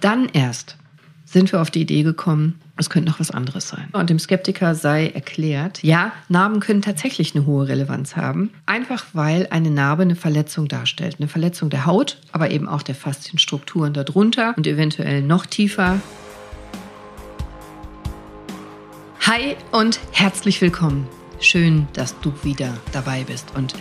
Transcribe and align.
Dann 0.00 0.28
erst 0.32 0.76
sind 1.24 1.52
wir 1.52 1.60
auf 1.60 1.70
die 1.70 1.82
Idee 1.82 2.04
gekommen, 2.04 2.60
es 2.76 2.88
könnte 2.88 3.10
noch 3.10 3.18
was 3.20 3.32
anderes 3.32 3.68
sein. 3.68 3.88
Und 3.92 4.08
dem 4.08 4.18
Skeptiker 4.18 4.74
sei 4.74 5.08
erklärt, 5.08 5.82
ja, 5.82 6.12
Narben 6.28 6.60
können 6.60 6.80
tatsächlich 6.82 7.34
eine 7.34 7.44
hohe 7.44 7.66
Relevanz 7.68 8.16
haben, 8.16 8.50
einfach 8.64 9.06
weil 9.12 9.48
eine 9.50 9.70
Narbe 9.70 10.02
eine 10.02 10.14
Verletzung 10.14 10.68
darstellt. 10.68 11.16
Eine 11.18 11.28
Verletzung 11.28 11.68
der 11.68 11.84
Haut, 11.84 12.18
aber 12.32 12.50
eben 12.50 12.68
auch 12.68 12.82
der 12.82 12.94
Faszienstrukturen 12.94 13.92
darunter 13.92 14.54
und 14.56 14.66
eventuell 14.66 15.20
noch 15.20 15.44
tiefer. 15.44 16.00
Hi 19.22 19.56
und 19.72 19.98
herzlich 20.12 20.60
willkommen. 20.60 21.08
Schön, 21.40 21.88
dass 21.92 22.18
du 22.20 22.32
wieder 22.44 22.72
dabei 22.92 23.24
bist. 23.24 23.48
Und 23.56 23.74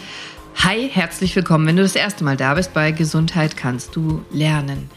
hi, 0.56 0.90
herzlich 0.90 1.36
willkommen, 1.36 1.68
wenn 1.68 1.78
du 1.78 1.84
das 1.84 1.96
erste 1.96 2.24
Mal 2.24 2.36
da 2.36 2.56
bist 2.56 2.74
bei 2.74 2.92
Gesundheit 2.92 3.56
kannst 3.56 3.96
du 3.96 4.26
lernen. 4.32 4.90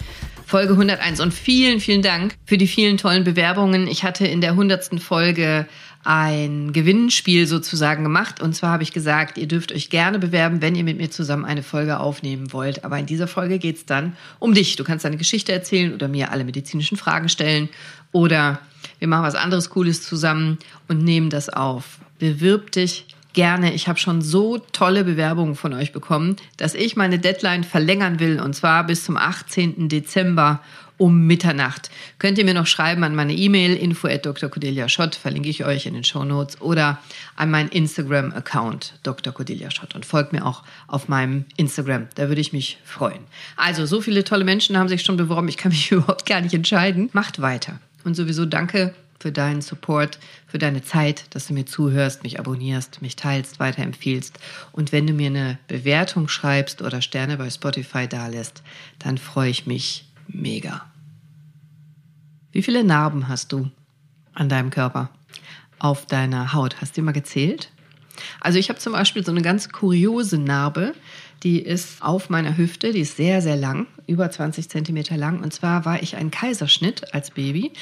Folge 0.50 0.72
101. 0.72 1.20
Und 1.20 1.32
vielen, 1.32 1.78
vielen 1.78 2.02
Dank 2.02 2.34
für 2.44 2.58
die 2.58 2.66
vielen 2.66 2.96
tollen 2.96 3.22
Bewerbungen. 3.22 3.86
Ich 3.86 4.02
hatte 4.02 4.26
in 4.26 4.40
der 4.40 4.50
100. 4.50 5.00
Folge 5.00 5.64
ein 6.02 6.72
Gewinnspiel 6.72 7.46
sozusagen 7.46 8.02
gemacht. 8.02 8.42
Und 8.42 8.56
zwar 8.56 8.72
habe 8.72 8.82
ich 8.82 8.92
gesagt, 8.92 9.38
ihr 9.38 9.46
dürft 9.46 9.70
euch 9.70 9.90
gerne 9.90 10.18
bewerben, 10.18 10.60
wenn 10.60 10.74
ihr 10.74 10.82
mit 10.82 10.96
mir 10.96 11.08
zusammen 11.08 11.44
eine 11.44 11.62
Folge 11.62 12.00
aufnehmen 12.00 12.52
wollt. 12.52 12.84
Aber 12.84 12.98
in 12.98 13.06
dieser 13.06 13.28
Folge 13.28 13.60
geht 13.60 13.76
es 13.76 13.86
dann 13.86 14.16
um 14.40 14.52
dich. 14.52 14.74
Du 14.74 14.82
kannst 14.82 15.04
deine 15.04 15.18
Geschichte 15.18 15.52
erzählen 15.52 15.94
oder 15.94 16.08
mir 16.08 16.32
alle 16.32 16.42
medizinischen 16.42 16.96
Fragen 16.96 17.28
stellen. 17.28 17.68
Oder 18.10 18.58
wir 18.98 19.06
machen 19.06 19.22
was 19.22 19.36
anderes 19.36 19.70
Cooles 19.70 20.02
zusammen 20.02 20.58
und 20.88 21.04
nehmen 21.04 21.30
das 21.30 21.48
auf. 21.48 22.00
Bewirb 22.18 22.72
dich 22.72 23.06
gerne. 23.32 23.72
Ich 23.72 23.88
habe 23.88 23.98
schon 23.98 24.22
so 24.22 24.58
tolle 24.58 25.04
Bewerbungen 25.04 25.54
von 25.54 25.72
euch 25.72 25.92
bekommen, 25.92 26.36
dass 26.56 26.74
ich 26.74 26.96
meine 26.96 27.18
Deadline 27.18 27.64
verlängern 27.64 28.20
will 28.20 28.40
und 28.40 28.54
zwar 28.54 28.84
bis 28.84 29.04
zum 29.04 29.16
18. 29.16 29.88
Dezember 29.88 30.60
um 31.00 31.26
Mitternacht. 31.26 31.90
Könnt 32.18 32.36
ihr 32.36 32.44
mir 32.44 32.52
noch 32.52 32.66
schreiben 32.66 33.04
an 33.04 33.14
meine 33.14 33.32
E-Mail 33.32 33.74
info 33.74 34.06
at 34.06 34.26
Dr. 34.26 34.50
Cordelia 34.50 34.86
Schott, 34.88 35.14
verlinke 35.14 35.48
ich 35.48 35.64
euch 35.64 35.86
in 35.86 35.94
den 35.94 36.04
Show 36.04 36.24
Notes 36.24 36.60
oder 36.60 36.98
an 37.36 37.50
meinen 37.50 37.70
Instagram-Account 37.70 38.98
Dr. 39.02 39.32
Cordelia 39.32 39.70
Schott 39.70 39.94
und 39.94 40.04
folgt 40.04 40.34
mir 40.34 40.44
auch 40.44 40.62
auf 40.88 41.08
meinem 41.08 41.46
Instagram. 41.56 42.08
Da 42.16 42.28
würde 42.28 42.42
ich 42.42 42.52
mich 42.52 42.76
freuen. 42.84 43.20
Also, 43.56 43.86
so 43.86 44.02
viele 44.02 44.24
tolle 44.24 44.44
Menschen 44.44 44.76
haben 44.76 44.88
sich 44.90 45.02
schon 45.02 45.16
beworben. 45.16 45.48
Ich 45.48 45.56
kann 45.56 45.72
mich 45.72 45.90
überhaupt 45.90 46.26
gar 46.26 46.42
nicht 46.42 46.52
entscheiden. 46.52 47.08
Macht 47.14 47.40
weiter. 47.40 47.80
Und 48.04 48.14
sowieso 48.14 48.44
danke 48.44 48.94
für 49.20 49.30
deinen 49.30 49.60
Support, 49.60 50.18
für 50.46 50.58
deine 50.58 50.82
Zeit, 50.82 51.24
dass 51.34 51.46
du 51.46 51.52
mir 51.52 51.66
zuhörst, 51.66 52.22
mich 52.22 52.40
abonnierst, 52.40 53.02
mich 53.02 53.16
teilst, 53.16 53.60
weiterempfiehlst. 53.60 54.40
Und 54.72 54.92
wenn 54.92 55.06
du 55.06 55.12
mir 55.12 55.26
eine 55.28 55.58
Bewertung 55.68 56.26
schreibst 56.26 56.82
oder 56.82 57.02
Sterne 57.02 57.36
bei 57.36 57.50
Spotify 57.50 58.08
dalässt, 58.08 58.62
dann 58.98 59.18
freue 59.18 59.50
ich 59.50 59.66
mich 59.66 60.06
mega. 60.26 60.86
Wie 62.50 62.62
viele 62.62 62.82
Narben 62.82 63.28
hast 63.28 63.52
du 63.52 63.70
an 64.32 64.48
deinem 64.48 64.70
Körper, 64.70 65.10
auf 65.78 66.06
deiner 66.06 66.52
Haut? 66.54 66.80
Hast 66.80 66.96
du 66.96 67.02
mal 67.02 67.12
gezählt? 67.12 67.70
Also 68.40 68.58
ich 68.58 68.68
habe 68.68 68.78
zum 68.78 68.92
Beispiel 68.94 69.24
so 69.24 69.30
eine 69.30 69.42
ganz 69.42 69.68
kuriose 69.68 70.38
Narbe, 70.38 70.94
die 71.42 71.60
ist 71.60 72.02
auf 72.02 72.28
meiner 72.28 72.56
Hüfte, 72.56 72.92
die 72.92 73.00
ist 73.00 73.16
sehr, 73.16 73.40
sehr 73.40 73.56
lang, 73.56 73.86
über 74.06 74.30
20 74.30 74.68
Zentimeter 74.68 75.16
lang. 75.16 75.42
Und 75.42 75.52
zwar 75.52 75.84
war 75.84 76.02
ich 76.02 76.16
ein 76.16 76.30
Kaiserschnitt 76.30 77.14
als 77.14 77.30
Baby. 77.30 77.72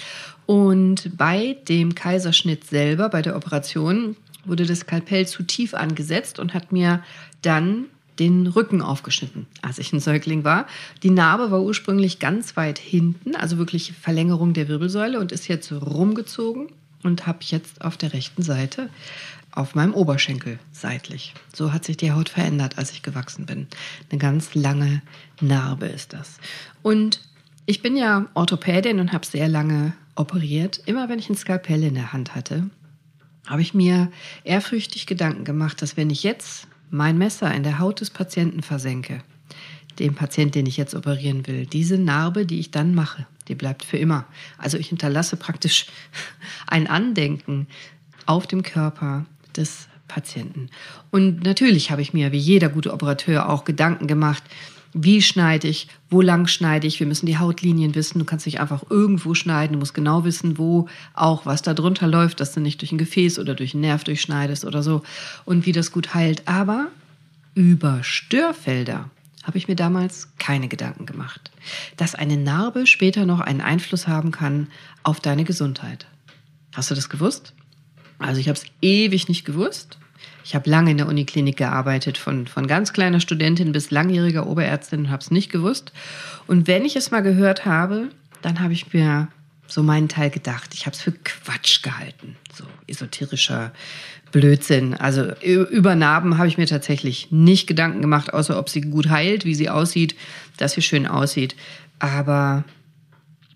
Und 0.47 1.17
bei 1.17 1.56
dem 1.69 1.95
Kaiserschnitt 1.95 2.65
selber, 2.65 3.09
bei 3.09 3.23
der 3.23 3.37
Operation, 3.37 4.17
wurde 4.45 4.65
das 4.65 4.81
Skalpell 4.81 5.27
zu 5.27 5.42
tief 5.42 5.75
angesetzt 5.75 6.39
und 6.39 6.55
hat 6.55 6.73
mir 6.73 7.03
dann 7.42 7.87
den 8.19 8.47
Rücken 8.47 8.83
aufgeschnitten, 8.83 9.47
als 9.62 9.78
ich 9.78 9.93
ein 9.93 10.00
Säugling 10.00 10.45
war. 10.45 10.67
Die 11.03 11.11
Narbe 11.11 11.50
war 11.50 11.62
ursprünglich 11.62 12.19
ganz 12.19 12.56
weit 12.56 12.78
hinten, 12.78 13.37
also 13.37 13.59
wirklich 13.59 13.93
Verlängerung 13.93 14.55
der 14.55 14.69
Wirbelsäule 14.69 15.20
und 15.20 15.33
ist 15.33 15.48
jetzt 15.48 15.70
rumgezogen 15.72 16.69
und 17.03 17.27
habe 17.27 17.39
jetzt 17.43 17.84
auf 17.84 17.97
der 17.97 18.12
rechten 18.12 18.43
Seite 18.43 18.91
auf 19.52 19.74
meinem 19.74 19.94
Oberschenkel 19.94 20.58
seitlich. 20.72 21.34
So 21.54 21.72
hat 21.72 21.84
sich 21.84 21.97
die 21.97 22.12
Haut 22.12 22.28
verändert, 22.28 22.78
als 22.78 22.92
ich 22.92 23.03
gewachsen 23.03 23.47
bin. 23.47 23.66
Eine 24.10 24.19
ganz 24.19 24.54
lange 24.54 25.03
Narbe 25.41 25.86
ist 25.86 26.12
das. 26.12 26.38
Und 26.82 27.20
ich 27.66 27.82
bin 27.82 27.97
ja 27.97 28.26
Orthopädin 28.34 29.00
und 29.00 29.12
habe 29.12 29.26
sehr 29.26 29.48
lange 29.48 29.92
operiert. 30.14 30.81
Immer 30.87 31.08
wenn 31.08 31.19
ich 31.19 31.28
ein 31.28 31.37
Skalpell 31.37 31.82
in 31.82 31.94
der 31.94 32.12
Hand 32.12 32.34
hatte, 32.34 32.70
habe 33.47 33.62
ich 33.62 33.75
mir 33.75 34.10
ehrfürchtig 34.44 35.06
Gedanken 35.06 35.44
gemacht, 35.44 35.81
dass 35.82 35.97
wenn 35.97 36.10
ich 36.10 36.22
jetzt 36.22 36.69
mein 36.91 37.19
Messer 37.19 37.54
in 37.54 37.62
der 37.62 37.78
Haut 37.78 38.00
des 38.00 38.10
Patienten 38.10 38.62
versenke, 38.62 39.22
dem 39.98 40.14
Patienten, 40.14 40.53
den 40.53 40.66
ich 40.66 40.76
jetzt 40.76 40.94
operieren 40.94 41.47
will, 41.47 41.66
diese 41.66 41.98
Narbe, 41.98 42.47
die 42.47 42.60
ich 42.60 42.70
dann 42.70 42.94
mache, 42.94 43.26
die 43.48 43.54
bleibt 43.54 43.84
für 43.84 43.97
immer. 43.97 44.26
Also 44.56 44.78
ich 44.78 44.88
hinterlasse 44.88 45.37
praktisch 45.37 45.87
ein 46.66 46.87
Andenken 46.87 47.66
auf 48.26 48.47
dem 48.47 48.62
Körper 48.62 49.26
des 49.58 49.88
Patienten. 50.08 50.70
Und 51.10 51.42
natürlich 51.44 51.91
habe 51.91 52.00
ich 52.00 52.14
mir, 52.14 52.32
wie 52.32 52.38
jeder 52.38 52.70
gute 52.70 52.94
Operateur, 52.94 53.50
auch 53.50 53.64
Gedanken 53.64 54.06
gemacht, 54.06 54.42
wie 54.94 55.20
schneide 55.20 55.69
ich, 55.69 55.88
wo 56.08 56.22
lang 56.22 56.46
schneide 56.46 56.86
ich. 56.86 56.98
Wir 56.98 57.06
müssen 57.06 57.26
die 57.26 57.38
Hautlinien 57.38 57.94
wissen. 57.94 58.19
Du 58.19 58.24
kannst 58.24 58.46
nicht 58.46 58.58
einfach 58.58 58.84
irgendwo 58.88 59.34
schneiden. 59.34 59.74
Du 59.74 59.78
musst 59.78 59.92
genau 59.92 60.24
wissen, 60.24 60.56
wo 60.56 60.88
auch 61.14 61.44
was 61.44 61.60
da 61.60 61.74
drunter 61.74 62.06
läuft, 62.06 62.41
dass 62.41 62.52
du 62.54 62.60
nicht 62.60 62.80
durch 62.80 62.92
ein 62.92 62.98
Gefäß 62.98 63.38
oder 63.38 63.54
durch 63.54 63.74
einen 63.74 63.82
Nerv 63.82 64.04
durchschneidest 64.04 64.64
oder 64.64 64.82
so. 64.82 65.02
Und 65.44 65.66
wie 65.66 65.72
das 65.72 65.92
gut 65.92 66.14
heilt. 66.14 66.48
Aber 66.48 66.88
über 67.54 68.02
Störfelder 68.02 69.10
habe 69.44 69.58
ich 69.58 69.69
mir 69.69 69.76
damals 69.76 70.28
keine 70.38 70.69
Gedanken 70.69 71.06
gemacht. 71.06 71.50
Dass 71.96 72.14
eine 72.14 72.36
Narbe 72.36 72.86
später 72.86 73.26
noch 73.26 73.40
einen 73.40 73.60
Einfluss 73.60 74.08
haben 74.08 74.30
kann 74.30 74.69
auf 75.02 75.20
deine 75.20 75.44
Gesundheit. 75.44 76.06
Hast 76.75 76.90
du 76.90 76.94
das 76.94 77.08
gewusst? 77.08 77.52
Also 78.19 78.41
ich 78.41 78.49
habe 78.49 78.59
es 78.59 78.67
ewig 78.83 79.29
nicht 79.29 79.45
gewusst. 79.45 79.99
Ich 80.45 80.55
habe 80.55 80.69
lange 80.69 80.91
in 80.91 80.97
der 80.97 81.09
Uniklinik 81.09 81.56
gearbeitet, 81.56 82.17
von, 82.17 82.47
von 82.47 82.67
ganz 82.67 82.93
kleiner 82.93 83.21
Studentin 83.21 83.73
bis 83.73 83.91
langjähriger 83.91 84.47
Oberärztin 84.47 85.01
und 85.01 85.11
habe 85.11 85.23
es 85.23 85.31
nicht 85.31 85.51
gewusst. 85.51 85.93
Und 86.47 86.67
wenn 86.67 86.84
ich 86.84 86.97
es 86.97 87.11
mal 87.11 87.21
gehört 87.21 87.67
habe, 87.67 88.09
dann 88.43 88.61
habe 88.61 88.73
ich 88.73 88.93
mir 88.93 89.29
so 89.67 89.83
meinen 89.83 90.09
Teil 90.09 90.31
gedacht. 90.31 90.73
Ich 90.73 90.87
habe 90.87 90.95
es 90.95 91.03
für 91.03 91.12
Quatsch 91.12 91.83
gehalten, 91.83 92.37
so 92.55 92.65
esoterischer 92.87 93.73
Blödsinn. 94.33 94.95
Also 94.95 95.33
über 95.43 95.95
Narben 95.95 96.39
habe 96.39 96.49
ich 96.49 96.59
mir 96.59 96.67
tatsächlich 96.67 97.31
nicht 97.31 97.67
Gedanken 97.67 98.00
gemacht, 98.00 98.33
außer 98.33 98.59
ob 98.59 98.69
sie 98.71 98.81
gut 98.81 99.11
heilt, 99.11 99.45
wie 99.45 99.55
sie 99.55 99.69
aussieht, 99.69 100.17
dass 100.56 100.73
sie 100.73 100.83
schön 100.83 101.06
aussieht. 101.06 101.56
Aber 101.99 102.65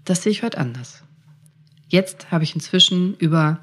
das 0.04 0.22
sehe 0.22 0.32
ich 0.32 0.42
heute 0.42 0.58
anders. 0.58 1.02
Jetzt 1.88 2.30
habe 2.30 2.44
ich 2.44 2.54
inzwischen 2.54 3.16
über 3.16 3.60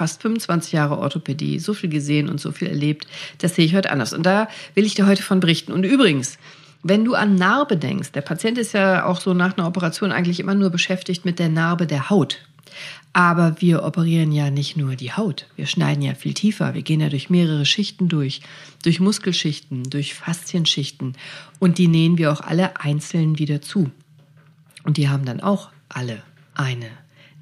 fast 0.00 0.22
25 0.22 0.72
Jahre 0.72 0.96
Orthopädie, 0.96 1.58
so 1.58 1.74
viel 1.74 1.90
gesehen 1.90 2.30
und 2.30 2.40
so 2.40 2.52
viel 2.52 2.68
erlebt, 2.68 3.06
das 3.36 3.54
sehe 3.54 3.66
ich 3.66 3.74
heute 3.74 3.90
anders. 3.90 4.14
Und 4.14 4.24
da 4.24 4.48
will 4.74 4.86
ich 4.86 4.94
dir 4.94 5.06
heute 5.06 5.22
von 5.22 5.40
berichten. 5.40 5.72
Und 5.72 5.84
übrigens, 5.84 6.38
wenn 6.82 7.04
du 7.04 7.12
an 7.12 7.34
Narbe 7.34 7.76
denkst, 7.76 8.12
der 8.12 8.22
Patient 8.22 8.56
ist 8.56 8.72
ja 8.72 9.04
auch 9.04 9.20
so 9.20 9.34
nach 9.34 9.58
einer 9.58 9.66
Operation 9.66 10.10
eigentlich 10.10 10.40
immer 10.40 10.54
nur 10.54 10.70
beschäftigt 10.70 11.26
mit 11.26 11.38
der 11.38 11.50
Narbe 11.50 11.86
der 11.86 12.08
Haut. 12.08 12.38
Aber 13.12 13.60
wir 13.60 13.84
operieren 13.84 14.32
ja 14.32 14.48
nicht 14.48 14.78
nur 14.78 14.96
die 14.96 15.12
Haut, 15.12 15.46
wir 15.56 15.66
schneiden 15.66 16.02
ja 16.02 16.14
viel 16.14 16.32
tiefer, 16.32 16.72
wir 16.72 16.82
gehen 16.82 17.00
ja 17.00 17.10
durch 17.10 17.28
mehrere 17.28 17.66
Schichten 17.66 18.08
durch, 18.08 18.40
durch 18.82 19.00
Muskelschichten, 19.00 19.90
durch 19.90 20.14
Faszienschichten 20.14 21.14
und 21.58 21.76
die 21.76 21.88
nähen 21.88 22.16
wir 22.16 22.32
auch 22.32 22.40
alle 22.40 22.80
einzeln 22.80 23.38
wieder 23.38 23.60
zu. 23.60 23.90
Und 24.84 24.96
die 24.96 25.10
haben 25.10 25.26
dann 25.26 25.40
auch 25.40 25.68
alle 25.90 26.22
eine 26.54 26.88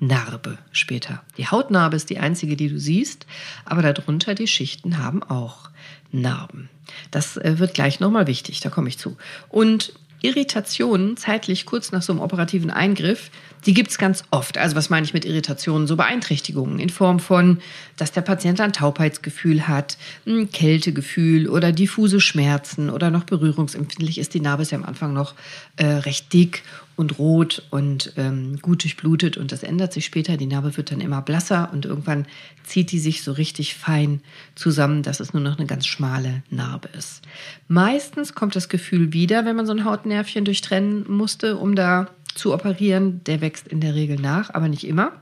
Narbe 0.00 0.58
später. 0.72 1.22
Die 1.36 1.48
Hautnarbe 1.48 1.96
ist 1.96 2.10
die 2.10 2.18
einzige, 2.18 2.56
die 2.56 2.68
du 2.68 2.78
siehst, 2.78 3.26
aber 3.64 3.82
darunter 3.82 4.34
die 4.34 4.46
Schichten 4.46 4.98
haben 4.98 5.22
auch 5.22 5.70
Narben. 6.12 6.68
Das 7.10 7.36
äh, 7.36 7.58
wird 7.58 7.74
gleich 7.74 8.00
nochmal 8.00 8.26
wichtig, 8.26 8.60
da 8.60 8.70
komme 8.70 8.88
ich 8.88 8.98
zu. 8.98 9.16
Und 9.48 9.92
Irritationen 10.20 11.16
zeitlich 11.16 11.64
kurz 11.64 11.92
nach 11.92 12.02
so 12.02 12.12
einem 12.12 12.20
operativen 12.20 12.70
Eingriff, 12.70 13.30
die 13.66 13.74
gibt 13.74 13.90
es 13.90 13.98
ganz 13.98 14.24
oft. 14.30 14.58
Also 14.58 14.74
was 14.74 14.90
meine 14.90 15.06
ich 15.06 15.14
mit 15.14 15.24
Irritationen? 15.24 15.86
So 15.86 15.96
Beeinträchtigungen 15.96 16.80
in 16.80 16.90
Form 16.90 17.20
von, 17.20 17.58
dass 17.96 18.10
der 18.12 18.22
Patient 18.22 18.60
ein 18.60 18.72
Taubheitsgefühl 18.72 19.68
hat, 19.68 19.96
ein 20.26 20.50
Kältegefühl 20.50 21.48
oder 21.48 21.72
diffuse 21.72 22.20
Schmerzen 22.20 22.90
oder 22.90 23.10
noch 23.10 23.24
berührungsempfindlich 23.24 24.18
ist. 24.18 24.34
Die 24.34 24.40
Narbe 24.40 24.62
ist 24.62 24.72
ja 24.72 24.78
am 24.78 24.84
Anfang 24.84 25.12
noch 25.12 25.34
äh, 25.76 25.86
recht 25.86 26.32
dick 26.32 26.62
und 26.98 27.20
rot 27.20 27.62
und 27.70 28.12
ähm, 28.16 28.58
gut 28.60 28.82
durchblutet 28.82 29.36
und 29.36 29.52
das 29.52 29.62
ändert 29.62 29.92
sich 29.92 30.04
später. 30.04 30.36
Die 30.36 30.46
Narbe 30.46 30.76
wird 30.76 30.90
dann 30.90 31.00
immer 31.00 31.22
blasser 31.22 31.70
und 31.72 31.86
irgendwann 31.86 32.26
zieht 32.64 32.90
die 32.90 32.98
sich 32.98 33.22
so 33.22 33.30
richtig 33.30 33.76
fein 33.76 34.20
zusammen, 34.56 35.04
dass 35.04 35.20
es 35.20 35.32
nur 35.32 35.42
noch 35.42 35.58
eine 35.58 35.66
ganz 35.66 35.86
schmale 35.86 36.42
Narbe 36.50 36.88
ist. 36.98 37.22
Meistens 37.68 38.34
kommt 38.34 38.56
das 38.56 38.68
Gefühl 38.68 39.12
wieder, 39.12 39.44
wenn 39.44 39.54
man 39.54 39.64
so 39.64 39.72
ein 39.72 39.84
Hautnervchen 39.84 40.44
durchtrennen 40.44 41.04
musste, 41.08 41.56
um 41.56 41.76
da 41.76 42.08
zu 42.34 42.52
operieren. 42.52 43.20
Der 43.26 43.40
wächst 43.40 43.68
in 43.68 43.80
der 43.80 43.94
Regel 43.94 44.16
nach, 44.16 44.52
aber 44.52 44.68
nicht 44.68 44.84
immer. 44.84 45.12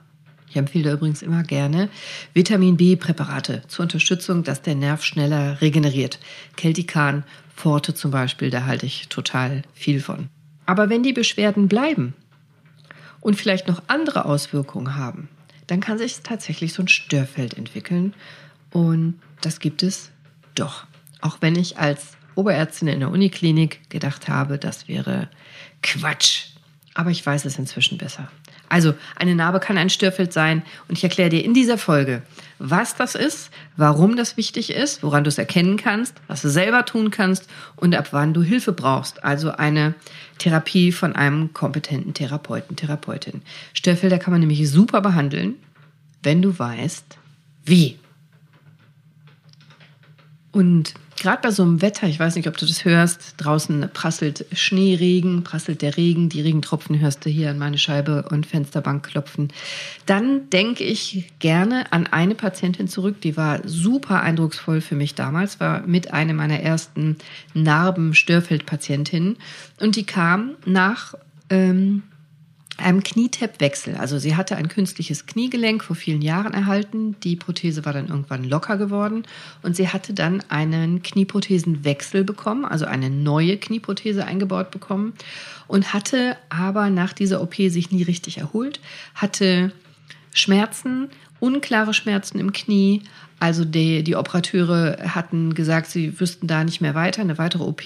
Ich 0.49 0.57
empfehle 0.57 0.85
da 0.85 0.93
übrigens 0.95 1.21
immer 1.21 1.43
gerne 1.43 1.91
Vitamin 2.33 2.79
B-Präparate 2.79 3.65
zur 3.69 3.83
Unterstützung, 3.83 4.45
dass 4.45 4.63
der 4.63 4.77
Nerv 4.77 5.05
schneller 5.05 5.61
regeneriert. 5.61 6.21
Keltikan, 6.57 7.25
Forte 7.55 7.93
zum 7.93 8.13
Beispiel, 8.13 8.49
da 8.49 8.65
halte 8.65 8.87
ich 8.87 9.09
total 9.09 9.61
viel 9.75 10.01
von. 10.01 10.31
Aber 10.67 10.91
wenn 10.91 11.03
die 11.03 11.13
Beschwerden 11.13 11.69
bleiben, 11.69 12.15
und 13.27 13.35
vielleicht 13.35 13.67
noch 13.67 13.83
andere 13.89 14.25
Auswirkungen 14.25 14.95
haben, 14.95 15.29
dann 15.67 15.81
kann 15.81 15.99
sich 15.99 16.21
tatsächlich 16.21 16.73
so 16.73 16.85
ein 16.85 16.87
Störfeld 16.87 17.55
entwickeln. 17.55 18.15
Und 18.71 19.21
das 19.41 19.59
gibt 19.59 19.83
es 19.83 20.13
doch. 20.55 20.87
Auch 21.21 21.39
wenn 21.41 21.57
ich 21.57 21.77
als 21.77 22.13
Oberärztin 22.37 22.87
in 22.87 23.01
der 23.01 23.11
Uniklinik 23.11 23.91
gedacht 23.91 24.29
habe, 24.29 24.59
das 24.59 24.87
wäre 24.87 25.29
Quatsch. 25.83 26.51
Aber 26.95 27.11
ich 27.11 27.27
weiß 27.27 27.47
es 27.47 27.59
inzwischen 27.59 27.99
besser. 27.99 28.31
Also 28.69 28.95
eine 29.15 29.35
Narbe 29.35 29.61
kann 29.61 29.79
ein 29.79 29.91
Störfeld 29.91 30.33
sein 30.33 30.63
und 30.89 30.97
ich 30.99 31.05
erkläre 31.05 31.31
dir 31.31 31.45
in 31.45 31.55
dieser 31.55 31.79
Folge, 31.79 32.23
was 32.59 32.97
das 32.97 33.15
ist, 33.15 33.51
warum 33.77 34.17
das 34.17 34.37
wichtig 34.37 34.71
ist, 34.71 35.03
woran 35.03 35.25
du 35.25 35.29
es 35.29 35.39
erkennen 35.39 35.77
kannst, 35.77 36.15
was 36.27 36.43
du 36.43 36.51
selber 36.51 36.85
tun 36.85 37.11
kannst 37.11 37.49
und 37.77 37.95
ab 37.95 38.09
wann 38.13 38.35
du 38.35 38.43
Hilfe 38.43 38.73
brauchst. 38.73 39.25
Also 39.25 39.53
eine 39.53 39.95
Therapie 40.39 40.93
von 40.93 41.15
einem 41.15 41.53
kompetenten 41.53 42.15
Therapeuten, 42.15 42.77
Therapeutin. 42.77 43.43
Störfelder 43.73 44.19
kann 44.19 44.33
man 44.33 44.41
nämlich 44.41 44.69
super 44.71 45.01
behandeln, 45.01 45.55
wenn 46.23 46.43
du 46.43 46.59
weißt, 46.59 47.19
wie. 47.65 47.99
Und 50.53 50.95
gerade 51.17 51.43
bei 51.43 51.51
so 51.51 51.63
einem 51.63 51.83
Wetter, 51.83 52.07
ich 52.07 52.21
weiß 52.21 52.37
nicht, 52.37 52.49
ob 52.49 52.57
du 52.57 52.67
das 52.67 52.85
hörst, 52.85 53.35
draußen 53.39 53.89
prasselt 53.93 54.47
Schneeregen, 54.53 55.45
prasselt 55.45 55.83
der 55.83 55.97
Regen, 55.97 56.29
die 56.29 56.41
Regentropfen 56.41 56.99
hörst 56.99 57.25
du 57.25 57.31
hier 57.31 57.51
an 57.51 57.59
meine 57.59 57.79
Scheibe 57.79 58.27
und 58.31 58.47
Fensterbank 58.47 59.07
klopfen. 59.07 59.53
Dann 60.07 60.51
denke 60.51 60.85
ich 60.85 61.33
gerne 61.39 61.93
an 61.93 62.07
eine 62.07 62.35
Patientin 62.35 62.89
zurück, 62.89 63.21
die 63.21 63.37
war 63.37 63.61
super 63.67 64.23
eindrucksvoll 64.23 64.81
für 64.81 64.95
mich 64.95 65.15
damals, 65.15 65.61
war 65.61 65.83
mit 65.87 66.13
einer 66.13 66.35
meiner 66.35 66.61
ersten 66.61 67.17
Narben-Störfeld-Patientinnen 67.55 69.37
und 69.81 69.97
die 69.97 70.05
kam 70.05 70.57
nach 70.65 71.15
ähm, 71.51 72.03
einem 72.79 73.03
Knietappwechsel. 73.03 73.97
Also 73.97 74.19
sie 74.19 74.37
hatte 74.37 74.57
ein 74.57 74.69
künstliches 74.69 75.27
Kniegelenk 75.27 75.83
vor 75.83 75.97
vielen 75.97 76.21
Jahren 76.21 76.53
erhalten. 76.53 77.17
Die 77.23 77.37
Prothese 77.37 77.85
war 77.85 77.93
dann 77.93 78.09
irgendwann 78.09 78.45
locker 78.45 78.77
geworden 78.77 79.25
und 79.63 79.77
sie 79.77 79.89
hatte 79.89 80.13
dann 80.13 80.43
einen 80.49 81.03
Knieprothesenwechsel 81.03 82.25
bekommen, 82.25 82.65
also 82.65 82.85
eine 82.85 83.09
neue 83.09 83.57
Knieprothese 83.57 84.27
eingebaut 84.27 84.71
bekommen 84.71 85.15
und 85.67 85.95
hatte 85.95 86.37
aber 86.49 86.91
nach 86.91 87.13
dieser 87.13 87.41
OP 87.41 87.55
sich 87.55 87.91
nie 87.91 88.03
richtig 88.03 88.39
erholt, 88.39 88.81
hatte 89.15 89.73
Schmerzen, 90.33 91.09
unklare 91.41 91.95
Schmerzen 91.95 92.39
im 92.39 92.53
Knie. 92.53 93.03
Also 93.39 93.65
die, 93.65 94.03
die 94.03 94.17
Operateure 94.17 94.99
hatten 95.15 95.55
gesagt, 95.55 95.89
sie 95.91 96.21
wüssten 96.21 96.47
da 96.47 96.65
nicht 96.65 96.81
mehr 96.81 96.95
weiter. 96.95 97.23
Eine 97.23 97.39
weitere 97.39 97.65
OP 97.65 97.83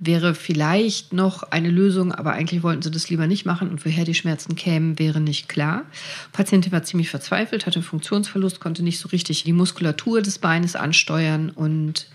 wäre 0.00 0.34
vielleicht 0.34 1.12
noch 1.12 1.42
eine 1.44 1.68
Lösung, 1.68 2.10
aber 2.12 2.32
eigentlich 2.32 2.62
wollten 2.62 2.80
sie 2.80 2.90
das 2.90 3.10
lieber 3.10 3.26
nicht 3.26 3.44
machen 3.44 3.68
und 3.68 3.84
woher 3.84 4.04
die 4.04 4.14
Schmerzen 4.14 4.56
kämen, 4.56 4.98
wäre 4.98 5.20
nicht 5.20 5.48
klar. 5.48 5.84
Die 6.28 6.36
Patientin 6.36 6.72
war 6.72 6.82
ziemlich 6.82 7.10
verzweifelt, 7.10 7.66
hatte 7.66 7.82
Funktionsverlust, 7.82 8.60
konnte 8.60 8.82
nicht 8.82 8.98
so 8.98 9.10
richtig 9.10 9.44
die 9.44 9.52
Muskulatur 9.52 10.22
des 10.22 10.38
Beines 10.38 10.74
ansteuern 10.74 11.50
und 11.50 12.06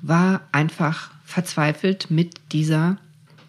war 0.00 0.42
einfach 0.52 1.10
verzweifelt 1.24 2.08
mit 2.08 2.34
dieser 2.52 2.98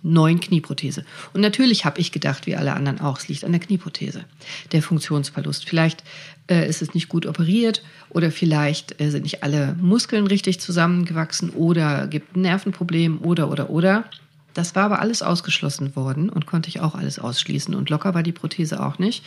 neuen 0.01 0.39
Knieprothese. 0.39 1.05
Und 1.33 1.41
natürlich 1.41 1.85
habe 1.85 1.99
ich 1.99 2.11
gedacht, 2.11 2.47
wie 2.47 2.55
alle 2.55 2.73
anderen 2.73 3.01
auch, 3.01 3.19
es 3.19 3.27
liegt 3.27 3.43
an 3.43 3.51
der 3.51 3.61
Knieprothese, 3.61 4.25
der 4.71 4.81
Funktionsverlust. 4.81 5.67
Vielleicht 5.67 6.03
äh, 6.47 6.67
ist 6.67 6.81
es 6.81 6.93
nicht 6.93 7.09
gut 7.09 7.25
operiert 7.25 7.83
oder 8.15 8.31
vielleicht 8.31 9.01
äh, 9.01 9.09
sind 9.11 9.23
nicht 9.23 9.43
alle 9.43 9.75
Muskeln 9.79 10.25
richtig 10.25 10.61
zusammengewachsen 10.61 11.49
oder 11.49 12.07
gibt 12.07 12.37
ein 12.37 12.41
Nervenproblem 12.41 13.19
oder 13.21 13.51
oder 13.51 13.69
oder. 13.69 14.05
Das 14.53 14.73
war 14.73 14.85
aber 14.85 14.99
alles 15.01 15.21
ausgeschlossen 15.21 15.97
worden 15.97 16.29
und 16.29 16.45
konnte 16.45 16.69
ich 16.69 16.79
auch 16.79 16.95
alles 16.95 17.19
ausschließen 17.19 17.75
und 17.75 17.89
locker 17.89 18.13
war 18.13 18.23
die 18.23 18.31
Prothese 18.31 18.81
auch 18.81 18.99
nicht. 18.99 19.25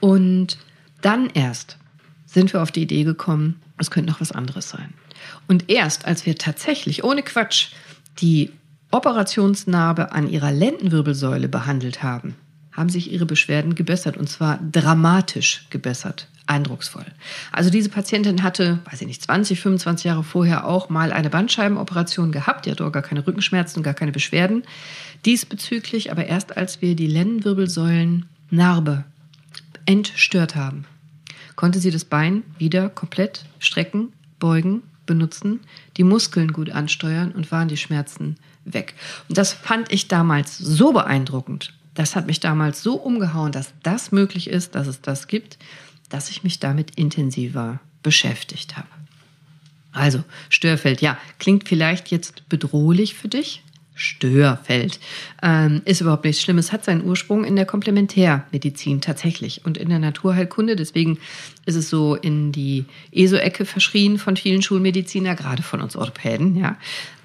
Und 0.00 0.58
dann 1.00 1.30
erst 1.32 1.78
sind 2.26 2.52
wir 2.52 2.62
auf 2.62 2.70
die 2.70 2.82
Idee 2.82 3.04
gekommen, 3.04 3.62
es 3.78 3.90
könnte 3.90 4.10
noch 4.10 4.20
was 4.20 4.32
anderes 4.32 4.68
sein. 4.68 4.92
Und 5.46 5.70
erst 5.70 6.04
als 6.04 6.26
wir 6.26 6.36
tatsächlich 6.36 7.04
ohne 7.04 7.22
Quatsch 7.22 7.68
die 8.18 8.50
Operationsnarbe 8.90 10.12
an 10.12 10.28
ihrer 10.28 10.52
Lendenwirbelsäule 10.52 11.48
behandelt 11.48 12.02
haben, 12.02 12.34
haben 12.72 12.90
sich 12.90 13.10
ihre 13.10 13.24
Beschwerden 13.24 13.74
gebessert 13.74 14.18
und 14.18 14.28
zwar 14.28 14.58
dramatisch 14.70 15.66
gebessert. 15.70 16.28
Eindrucksvoll. 16.48 17.04
Also 17.52 17.70
diese 17.70 17.88
Patientin 17.88 18.42
hatte, 18.42 18.80
weiß 18.90 19.00
ich 19.02 19.06
nicht, 19.06 19.22
20, 19.22 19.60
25 19.60 20.04
Jahre 20.04 20.24
vorher 20.24 20.66
auch 20.66 20.88
mal 20.88 21.12
eine 21.12 21.30
Bandscheibenoperation 21.30 22.32
gehabt. 22.32 22.66
Die 22.66 22.70
hatte 22.70 22.86
auch 22.86 22.92
gar 22.92 23.02
keine 23.02 23.26
Rückenschmerzen 23.26 23.82
gar 23.82 23.94
keine 23.94 24.12
Beschwerden. 24.12 24.64
Diesbezüglich 25.24 26.10
aber 26.10 26.26
erst 26.26 26.56
als 26.56 26.80
wir 26.80 26.94
die 26.96 27.06
Lendenwirbelsäulennarbe 27.06 29.04
entstört 29.86 30.56
haben, 30.56 30.84
konnte 31.56 31.80
sie 31.80 31.90
das 31.90 32.04
Bein 32.04 32.42
wieder 32.58 32.88
komplett 32.88 33.44
strecken, 33.58 34.12
beugen, 34.38 34.82
benutzen, 35.06 35.60
die 35.96 36.04
Muskeln 36.04 36.52
gut 36.52 36.70
ansteuern 36.70 37.32
und 37.32 37.50
waren 37.50 37.68
die 37.68 37.76
Schmerzen 37.76 38.36
weg. 38.64 38.94
Und 39.28 39.38
das 39.38 39.52
fand 39.52 39.90
ich 39.92 40.08
damals 40.08 40.56
so 40.56 40.92
beeindruckend. 40.92 41.72
Das 41.94 42.14
hat 42.14 42.26
mich 42.28 42.38
damals 42.38 42.82
so 42.82 42.94
umgehauen, 42.94 43.50
dass 43.50 43.72
das 43.82 44.12
möglich 44.12 44.48
ist, 44.48 44.76
dass 44.76 44.86
es 44.86 45.00
das 45.00 45.26
gibt, 45.26 45.58
dass 46.08 46.30
ich 46.30 46.44
mich 46.44 46.60
damit 46.60 46.92
intensiver 46.96 47.80
beschäftigt 48.02 48.76
habe. 48.76 48.88
Also, 49.92 50.22
Störfeld, 50.48 51.00
ja, 51.00 51.18
klingt 51.38 51.68
vielleicht 51.68 52.10
jetzt 52.10 52.48
bedrohlich 52.48 53.14
für 53.14 53.28
dich. 53.28 53.62
Störfeld 53.98 55.00
ähm, 55.42 55.82
ist 55.84 56.00
überhaupt 56.00 56.24
nichts 56.24 56.40
Schlimmes, 56.40 56.70
hat 56.70 56.84
seinen 56.84 57.04
Ursprung 57.04 57.44
in 57.44 57.56
der 57.56 57.66
Komplementärmedizin 57.66 59.00
tatsächlich 59.00 59.64
und 59.64 59.76
in 59.76 59.88
der 59.88 59.98
Naturheilkunde. 59.98 60.76
Deswegen 60.76 61.18
ist 61.66 61.74
es 61.74 61.90
so 61.90 62.14
in 62.14 62.52
die 62.52 62.84
ESO-Ecke 63.10 63.64
verschrien 63.64 64.18
von 64.18 64.36
vielen 64.36 64.62
Schulmediziner, 64.62 65.34
gerade 65.34 65.64
von 65.64 65.80
uns 65.80 65.96
Orthopäden. 65.96 66.56
Ja. 66.56 66.76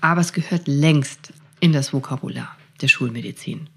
Aber 0.02 0.22
es 0.22 0.34
gehört 0.34 0.68
längst 0.68 1.32
in 1.60 1.74
das 1.74 1.94
Vokabular 1.94 2.58
der 2.82 2.88
Schulmedizin. 2.88 3.70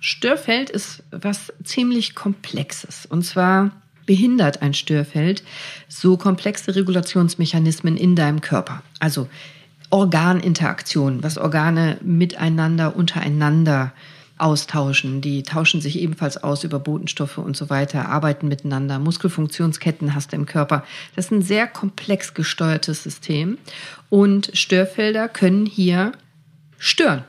Störfeld 0.00 0.70
ist 0.70 1.02
was 1.10 1.52
ziemlich 1.64 2.14
Komplexes. 2.14 3.06
Und 3.06 3.24
zwar 3.24 3.72
behindert 4.06 4.62
ein 4.62 4.74
Störfeld 4.74 5.42
so 5.88 6.16
komplexe 6.16 6.74
Regulationsmechanismen 6.74 7.96
in 7.96 8.16
deinem 8.16 8.40
Körper. 8.40 8.82
Also 9.00 9.28
Organinteraktion, 9.90 11.22
was 11.22 11.38
Organe 11.38 11.98
miteinander, 12.02 12.96
untereinander 12.96 13.92
austauschen. 14.38 15.20
Die 15.20 15.42
tauschen 15.42 15.80
sich 15.80 15.98
ebenfalls 15.98 16.42
aus 16.42 16.62
über 16.62 16.78
Botenstoffe 16.78 17.38
und 17.38 17.56
so 17.56 17.70
weiter, 17.70 18.08
arbeiten 18.08 18.48
miteinander. 18.48 18.98
Muskelfunktionsketten 18.98 20.14
hast 20.14 20.32
du 20.32 20.36
im 20.36 20.46
Körper. 20.46 20.84
Das 21.16 21.26
ist 21.26 21.32
ein 21.32 21.42
sehr 21.42 21.66
komplex 21.66 22.34
gesteuertes 22.34 23.02
System 23.02 23.58
und 24.10 24.50
Störfelder 24.54 25.28
können 25.28 25.66
hier 25.66 26.12
stören, 26.78 27.24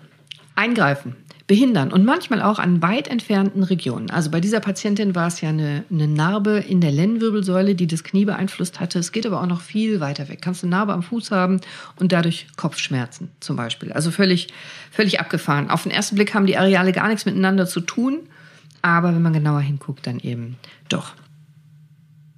eingreifen 0.55 1.15
behindern 1.50 1.91
und 1.91 2.06
manchmal 2.06 2.44
auch 2.44 2.60
an 2.60 2.84
weit 2.84 3.08
entfernten 3.08 3.63
Regionen. 3.63 4.12
Also 4.12 4.29
bei 4.29 4.39
dieser 4.39 4.60
Patientin 4.60 5.15
war 5.15 5.25
es 5.25 5.41
ja 5.41 5.50
eine, 5.50 5.84
eine 5.89 6.08
Narbe 6.08 6.60
in 6.60 6.79
der 6.79 6.91
Lendenwirbelsäule, 6.91 7.74
die 7.74 7.88
das 7.88 8.03
Knie 8.03 8.24
beeinflusst 8.25 8.79
hatte. 8.79 9.00
Es 9.00 9.12
geht 9.12 9.25
aber 9.25 9.41
auch 9.41 9.48
noch 9.48 9.62
viel 9.62 10.00
weiter 10.00 10.29
weg. 10.29 10.44
Kannst 10.44 10.63
eine 10.63 10.70
Narbe 10.70 10.94
am 10.94 11.01
Fuß 11.01 11.32
haben 11.32 11.60
und 11.96 12.12
dadurch 12.12 12.46
Kopfschmerzen 12.56 13.32
zum 13.39 13.56
Beispiel. 13.56 13.91
Also 13.91 14.12
völlig, 14.12 14.50
völlig 14.91 15.20
abgefahren. 15.20 15.72
Auf 15.72 15.82
den 15.84 15.91
ersten 15.91 16.18
Blick 16.18 16.36
haben 16.36 16.46
die 16.46 16.56
Areale 16.56 16.91
gar 16.91 17.08
nichts 17.08 17.25
miteinander 17.25 17.65
zu 17.65 17.82
tun, 17.82 18.20
aber 18.84 19.15
wenn 19.15 19.24
man 19.24 19.34
genauer 19.34 19.62
hinguckt, 19.62 20.06
dann 20.06 20.20
eben 20.20 20.56
doch. 20.88 21.13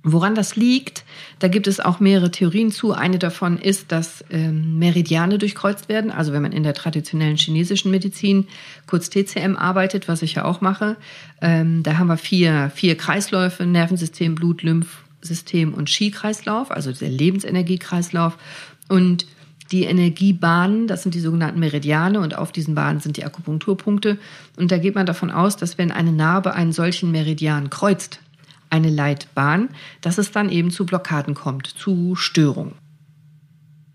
Woran 0.03 0.33
das 0.33 0.55
liegt, 0.55 1.03
da 1.37 1.47
gibt 1.47 1.67
es 1.67 1.79
auch 1.79 1.99
mehrere 1.99 2.31
Theorien 2.31 2.71
zu. 2.71 2.91
Eine 2.91 3.19
davon 3.19 3.59
ist, 3.59 3.91
dass 3.91 4.25
ähm, 4.31 4.79
Meridiane 4.79 5.37
durchkreuzt 5.37 5.89
werden. 5.89 6.09
Also 6.09 6.33
wenn 6.33 6.41
man 6.41 6.53
in 6.53 6.63
der 6.63 6.73
traditionellen 6.73 7.37
chinesischen 7.37 7.91
Medizin, 7.91 8.47
kurz 8.87 9.11
TCM, 9.11 9.55
arbeitet, 9.55 10.07
was 10.07 10.23
ich 10.23 10.33
ja 10.33 10.45
auch 10.45 10.59
mache, 10.59 10.97
ähm, 11.41 11.83
da 11.83 11.99
haben 11.99 12.07
wir 12.07 12.17
vier, 12.17 12.71
vier 12.73 12.97
Kreisläufe, 12.97 13.67
Nervensystem, 13.67 14.33
Blut, 14.33 14.63
Lymphsystem 14.63 15.75
und 15.75 15.87
Qi-Kreislauf, 15.87 16.71
also 16.71 16.91
der 16.91 17.09
Lebensenergiekreislauf. 17.09 18.39
Und 18.87 19.27
die 19.71 19.83
Energiebahnen, 19.83 20.87
das 20.87 21.03
sind 21.03 21.13
die 21.13 21.19
sogenannten 21.19 21.59
Meridiane 21.59 22.19
und 22.19 22.35
auf 22.35 22.51
diesen 22.51 22.73
Bahnen 22.73 23.01
sind 23.01 23.17
die 23.17 23.23
Akupunkturpunkte. 23.23 24.17
Und 24.57 24.71
da 24.71 24.79
geht 24.79 24.95
man 24.95 25.05
davon 25.05 25.29
aus, 25.29 25.57
dass 25.57 25.77
wenn 25.77 25.91
eine 25.91 26.11
Narbe 26.11 26.55
einen 26.55 26.73
solchen 26.73 27.11
Meridian 27.11 27.69
kreuzt, 27.69 28.19
eine 28.71 28.89
Leitbahn, 28.89 29.69
dass 30.01 30.17
es 30.17 30.31
dann 30.31 30.49
eben 30.49 30.71
zu 30.71 30.85
Blockaden 30.85 31.35
kommt, 31.35 31.67
zu 31.67 32.15
Störungen. 32.15 32.80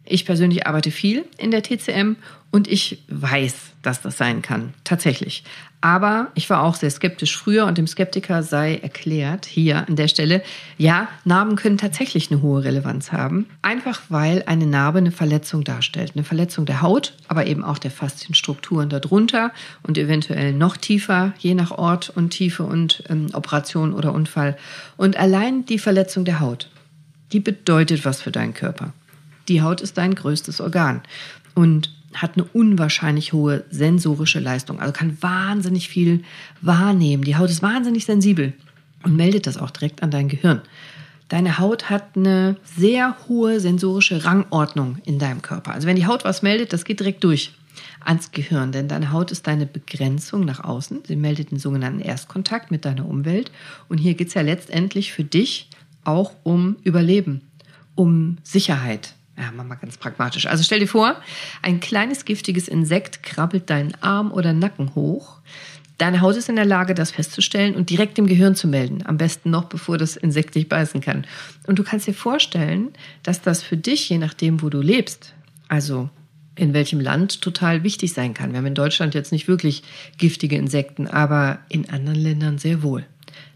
Ich 0.09 0.25
persönlich 0.25 0.67
arbeite 0.67 0.91
viel 0.91 1.25
in 1.37 1.51
der 1.51 1.63
TCM 1.63 2.17
und 2.53 2.69
ich 2.69 3.03
weiß, 3.09 3.55
dass 3.83 4.03
das 4.03 4.17
sein 4.17 4.41
kann, 4.41 4.73
tatsächlich. 4.85 5.45
Aber 5.81 6.29
ich 6.35 6.49
war 6.49 6.63
auch 6.63 6.75
sehr 6.75 6.91
skeptisch 6.91 7.37
früher 7.37 7.67
und 7.67 7.77
dem 7.77 7.87
Skeptiker 7.87 8.43
sei 8.43 8.77
erklärt, 8.77 9.47
hier 9.47 9.87
an 9.87 9.95
der 9.95 10.09
Stelle, 10.09 10.43
ja, 10.79 11.09
Narben 11.25 11.57
können 11.57 11.77
tatsächlich 11.77 12.31
eine 12.31 12.43
hohe 12.43 12.65
Relevanz 12.65 13.13
haben. 13.13 13.47
Einfach 13.63 14.01
weil 14.09 14.43
eine 14.47 14.67
Narbe 14.67 14.99
eine 14.99 15.11
Verletzung 15.11 15.65
darstellt. 15.65 16.13
Eine 16.15 16.25
Verletzung 16.25 16.67
der 16.67 16.83
Haut, 16.83 17.13
aber 17.29 17.47
eben 17.47 17.63
auch 17.63 17.79
der 17.79 17.91
Faszienstrukturen 17.91 18.89
darunter 18.89 19.53
und 19.83 19.99
eventuell 19.99 20.53
noch 20.53 20.77
tiefer, 20.77 21.35
je 21.39 21.55
nach 21.55 21.73
Ort 21.73 22.11
und 22.11 22.31
Tiefe 22.31 22.63
und 22.63 23.05
ähm, 23.09 23.29
Operation 23.33 23.93
oder 23.93 24.13
Unfall. 24.13 24.57
Und 24.97 25.17
allein 25.17 25.67
die 25.67 25.79
Verletzung 25.79 26.25
der 26.25 26.41
Haut, 26.41 26.71
die 27.33 27.41
bedeutet 27.41 28.05
was 28.05 28.23
für 28.23 28.31
deinen 28.33 28.55
Körper. 28.55 28.93
Die 29.49 29.62
Haut 29.62 29.81
ist 29.81 29.99
dein 29.99 30.15
größtes 30.15 30.61
Organ. 30.61 31.03
Und 31.55 31.91
hat 32.15 32.33
eine 32.37 32.45
unwahrscheinlich 32.45 33.33
hohe 33.33 33.65
sensorische 33.71 34.41
Leistung, 34.41 34.81
also 34.81 34.93
kann 34.93 35.19
wahnsinnig 35.21 35.88
viel 35.88 36.25
wahrnehmen. 36.62 37.25
Die 37.25 37.37
Haut 37.37 37.50
ist 37.50 37.62
wahnsinnig 37.62 38.07
sensibel 38.07 38.55
und 39.03 39.17
meldet 39.17 39.47
das 39.47 39.59
auch 39.59 39.71
direkt 39.71 40.03
an 40.03 40.11
dein 40.11 40.29
Gehirn. 40.29 40.62
Deine 41.29 41.59
Haut 41.59 41.91
hat 41.91 42.17
eine 42.17 42.57
sehr 42.65 43.17
hohe 43.29 43.61
sensorische 43.61 44.25
Rangordnung 44.25 44.99
in 45.05 45.19
deinem 45.19 45.43
Körper. 45.43 45.73
Also 45.73 45.87
wenn 45.87 45.97
die 45.97 46.07
Haut 46.07 46.25
was 46.25 46.43
meldet, 46.43 46.73
das 46.73 46.85
geht 46.85 47.00
direkt 47.00 47.25
durch 47.25 47.53
ans 48.00 48.31
Gehirn, 48.31 48.71
denn 48.71 48.87
deine 48.87 49.12
Haut 49.12 49.33
ist 49.33 49.47
deine 49.47 49.67
Begrenzung 49.67 50.45
nach 50.45 50.62
außen. 50.62 51.03
Sie 51.07 51.17
meldet 51.17 51.50
den 51.50 51.59
sogenannten 51.59 52.00
Erstkontakt 52.00 52.71
mit 52.71 52.85
deiner 52.85 53.07
Umwelt. 53.07 53.50
Und 53.88 53.99
hier 53.99 54.15
geht 54.15 54.29
es 54.29 54.35
ja 54.35 54.43
letztendlich 54.43 55.12
für 55.12 55.25
dich 55.25 55.69
auch 56.05 56.33
um 56.45 56.76
Überleben, 56.85 57.41
um 57.97 58.38
Sicherheit, 58.45 59.16
ja, 59.38 59.52
mach 59.55 59.64
mal 59.64 59.75
ganz 59.75 59.97
pragmatisch. 59.99 60.47
Also 60.47 60.62
stell 60.62 60.81
dir 60.81 60.88
vor, 60.88 61.16
ein 61.62 61.81
kleines 61.81 62.25
giftiges 62.25 62.69
Insekt 62.69 63.23
krabbelt 63.23 63.69
deinen 63.69 63.95
Arm 64.00 64.33
oder 64.33 64.52
Nacken 64.52 64.95
hoch. 64.95 65.40
Deine 65.99 66.21
Haut 66.21 66.37
ist 66.37 66.49
in 66.49 66.57
der 66.57 66.66
Lage, 66.66 66.95
das 66.95 67.11
festzustellen 67.11 67.75
und 67.75 67.88
direkt 67.88 68.19
dem 68.19 68.26
Gehirn 68.26 68.55
zu 68.55 68.69
melden. 68.69 69.02
Am 69.07 69.16
besten 69.16 69.50
noch, 69.50 69.64
bevor 69.64 69.97
das 69.97 70.16
Insekt 70.16 70.55
dich 70.55 70.69
beißen 70.69 71.00
kann. 71.00 71.26
Und 71.66 71.78
du 71.78 71.85
kannst 71.85 72.07
dir 72.07 72.14
vorstellen, 72.14 72.93
dass 73.23 73.40
das 73.40 73.62
für 73.62 73.76
dich, 73.76 74.09
je 74.09 74.19
nachdem, 74.19 74.61
wo 74.62 74.69
du 74.69 74.81
lebst, 74.81 75.35
also 75.69 76.11
in 76.55 76.73
welchem 76.75 77.00
Land, 77.00 77.43
total 77.43 77.83
wichtig 77.83 78.12
sein 78.12 78.35
kann. 78.35 78.52
Wir 78.52 78.59
haben 78.59 78.66
in 78.66 78.75
Deutschland 78.75 79.14
jetzt 79.14 79.33
nicht 79.33 79.49
wirklich 79.49 79.83
giftige 80.16 80.57
Insekten, 80.57 81.07
aber 81.07 81.59
in 81.69 81.88
anderen 81.90 82.19
Ländern 82.19 82.59
sehr 82.59 82.83
wohl. 82.83 83.07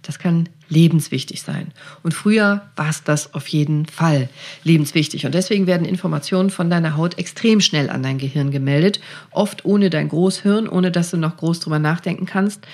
Das 0.03 0.19
kann 0.19 0.49
lebenswichtig 0.69 1.43
sein. 1.43 1.73
Und 2.03 2.15
früher 2.15 2.63
war 2.77 2.89
es 2.89 3.03
das 3.03 3.35
auf 3.35 3.49
jeden 3.49 3.87
Fall 3.87 4.29
lebenswichtig. 4.65 5.27
Und 5.27 5.35
deswegen 5.35 5.67
werden 5.67 5.87
Informationen 5.87 6.51
von 6.51 6.71
deiner 6.71 6.97
Haut 6.97 7.19
extrem 7.19 7.61
schnell 7.61 7.91
an 7.91 8.03
dein 8.03 8.19
Gehirn 8.19 8.51
gemeldet, 8.51 9.01
oft 9.31 9.65
ohne 9.65 9.91
dein 9.91 10.09
Großhirn, 10.09 10.69
ohne 10.69 10.91
dass 10.91 11.11
du 11.11 11.17
noch 11.17 11.37
groß 11.37 11.61
drüber 11.61 11.79
nachdenken 11.79 12.25
kannst. 12.25 12.67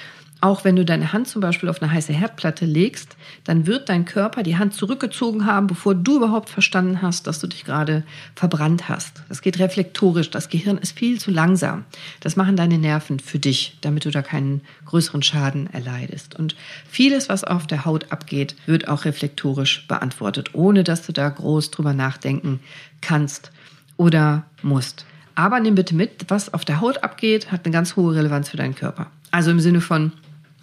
Auch 0.42 0.64
wenn 0.64 0.76
du 0.76 0.84
deine 0.84 1.14
Hand 1.14 1.28
zum 1.28 1.40
Beispiel 1.40 1.70
auf 1.70 1.80
eine 1.80 1.90
heiße 1.90 2.12
Herdplatte 2.12 2.66
legst, 2.66 3.16
dann 3.44 3.66
wird 3.66 3.88
dein 3.88 4.04
Körper 4.04 4.42
die 4.42 4.58
Hand 4.58 4.74
zurückgezogen 4.74 5.46
haben, 5.46 5.66
bevor 5.66 5.94
du 5.94 6.16
überhaupt 6.16 6.50
verstanden 6.50 7.00
hast, 7.00 7.26
dass 7.26 7.40
du 7.40 7.46
dich 7.46 7.64
gerade 7.64 8.04
verbrannt 8.34 8.88
hast. 8.88 9.22
Das 9.30 9.40
geht 9.40 9.58
reflektorisch. 9.58 10.30
Das 10.30 10.50
Gehirn 10.50 10.76
ist 10.76 10.98
viel 10.98 11.18
zu 11.18 11.30
langsam. 11.30 11.84
Das 12.20 12.36
machen 12.36 12.54
deine 12.54 12.76
Nerven 12.76 13.18
für 13.18 13.38
dich, 13.38 13.78
damit 13.80 14.04
du 14.04 14.10
da 14.10 14.20
keinen 14.20 14.60
größeren 14.84 15.22
Schaden 15.22 15.72
erleidest. 15.72 16.38
Und 16.38 16.54
vieles, 16.86 17.30
was 17.30 17.42
auf 17.42 17.66
der 17.66 17.86
Haut 17.86 18.12
abgeht, 18.12 18.56
wird 18.66 18.88
auch 18.88 19.06
reflektorisch 19.06 19.86
beantwortet, 19.88 20.50
ohne 20.54 20.84
dass 20.84 21.06
du 21.06 21.12
da 21.12 21.30
groß 21.30 21.70
drüber 21.70 21.94
nachdenken 21.94 22.60
kannst 23.00 23.52
oder 23.96 24.44
musst. 24.62 25.06
Aber 25.34 25.60
nimm 25.60 25.74
bitte 25.74 25.94
mit, 25.94 26.26
was 26.28 26.52
auf 26.52 26.66
der 26.66 26.80
Haut 26.82 27.02
abgeht, 27.02 27.52
hat 27.52 27.64
eine 27.64 27.72
ganz 27.72 27.96
hohe 27.96 28.14
Relevanz 28.14 28.50
für 28.50 28.56
deinen 28.58 28.74
Körper. 28.74 29.10
Also 29.30 29.50
im 29.50 29.60
Sinne 29.60 29.80
von 29.80 30.12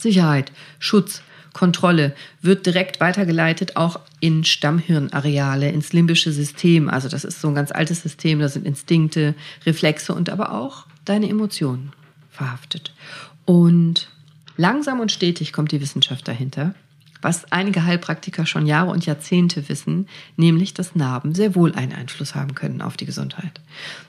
Sicherheit, 0.03 0.51
Schutz, 0.79 1.23
Kontrolle 1.53 2.15
wird 2.41 2.65
direkt 2.65 2.99
weitergeleitet 2.99 3.75
auch 3.77 3.99
in 4.19 4.43
Stammhirnareale, 4.43 5.69
ins 5.69 5.93
limbische 5.93 6.31
System. 6.31 6.89
Also 6.89 7.07
das 7.07 7.23
ist 7.23 7.41
so 7.41 7.47
ein 7.47 7.55
ganz 7.55 7.71
altes 7.71 8.01
System, 8.01 8.39
da 8.39 8.49
sind 8.49 8.65
Instinkte, 8.65 9.35
Reflexe 9.65 10.13
und 10.13 10.29
aber 10.29 10.51
auch 10.51 10.85
deine 11.05 11.29
Emotionen 11.29 11.93
verhaftet. 12.31 12.93
Und 13.45 14.09
langsam 14.57 14.99
und 14.99 15.11
stetig 15.11 15.53
kommt 15.53 15.71
die 15.71 15.81
Wissenschaft 15.81 16.27
dahinter 16.27 16.73
was 17.23 17.51
einige 17.51 17.85
Heilpraktiker 17.85 18.45
schon 18.45 18.67
Jahre 18.67 18.91
und 18.91 19.05
Jahrzehnte 19.05 19.69
wissen, 19.69 20.07
nämlich, 20.37 20.73
dass 20.73 20.95
Narben 20.95 21.33
sehr 21.33 21.55
wohl 21.55 21.73
einen 21.73 21.93
Einfluss 21.93 22.35
haben 22.35 22.53
können 22.53 22.81
auf 22.81 22.97
die 22.97 23.05
Gesundheit. 23.05 23.61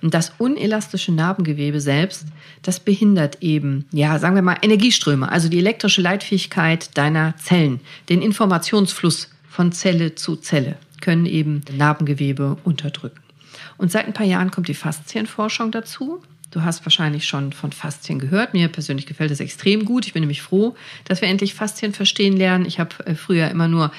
Und 0.03 0.15
das 0.15 0.33
unelastische 0.39 1.13
Narbengewebe 1.13 1.81
selbst, 1.81 2.27
das 2.63 2.81
behindert 2.81 3.43
eben, 3.43 3.87
ja, 3.93 4.19
sagen 4.19 4.35
wir 4.35 4.43
mal, 4.43 4.59
Energieströme, 4.61 5.31
also 5.31 5.49
die 5.49 5.59
elektrische 5.59 6.03
Leitfähigkeit 6.03 6.97
deiner 6.97 7.37
Zellen, 7.37 7.81
den 8.09 8.21
Informationsfluss 8.21 9.31
von 9.49 9.73
Zelle 9.73 10.15
zu 10.17 10.37
Zelle, 10.37 10.77
können 11.01 11.27
eben 11.27 11.63
Narbengewebe 11.73 12.57
unterdrücken. 12.65 13.21
Und 13.77 13.93
seit 13.93 14.07
ein 14.07 14.13
paar 14.13 14.27
Jahren 14.27 14.51
kommt 14.51 14.69
die 14.69 14.75
Faszienforschung 14.75 15.71
dazu. 15.71 16.23
Du 16.55 16.63
hast 16.63 16.87
wahrscheinlich 16.87 17.27
schon 17.27 17.53
von 17.53 17.73
Faszien 17.73 18.21
gehört. 18.21 18.55
Mir 18.55 18.69
persönlich 18.69 19.07
gefällt 19.07 19.33
es 19.33 19.41
extrem 19.41 19.85
gut. 19.85 20.07
Ich 20.07 20.13
bin 20.13 20.21
nämlich 20.21 20.41
froh, 20.41 20.77
dass 21.05 21.21
wir 21.21 21.27
endlich 21.27 21.53
Faszien 21.53 21.93
verstehen 21.93 22.37
lernen. 22.37 22.65
Ich 22.65 22.79
habe 22.79 23.05
äh, 23.07 23.17
früher 23.17 23.51
immer 23.51 23.67
nur 23.67 23.91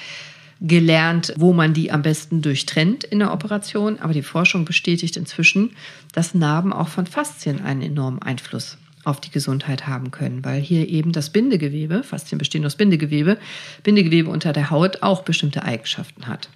gelernt, 0.62 1.34
wo 1.36 1.52
man 1.52 1.74
die 1.74 1.92
am 1.92 2.02
besten 2.02 2.42
durchtrennt 2.42 3.04
in 3.04 3.20
der 3.20 3.34
Operation. 3.34 4.00
Aber 4.00 4.14
die 4.14 4.24
Forschung 4.24 4.64
bestätigt 4.64 5.18
inzwischen, 5.18 5.72
dass 6.14 6.34
Narben 6.34 6.72
auch 6.72 6.88
von 6.88 7.08
Faszien 7.08 7.62
einen 7.62 7.82
enormen 7.82 8.22
Einfluss 8.22 8.78
auf 9.04 9.20
die 9.20 9.32
Gesundheit 9.32 9.86
haben 9.86 10.12
können, 10.12 10.46
weil 10.46 10.62
hier 10.62 10.88
eben 10.88 11.12
das 11.12 11.32
Bindegewebe, 11.32 12.04
Faszien 12.04 12.38
bestehen 12.38 12.66
aus 12.66 12.78
Bindegewebe, 12.78 13.38
Bindegewebe 13.84 14.30
unter 14.30 14.54
der 14.54 14.70
Haut 14.70 15.04
auch 15.04 15.24
bestimmte 15.24 15.64
Eigenschaften 15.64 16.28
hat. 16.28 16.48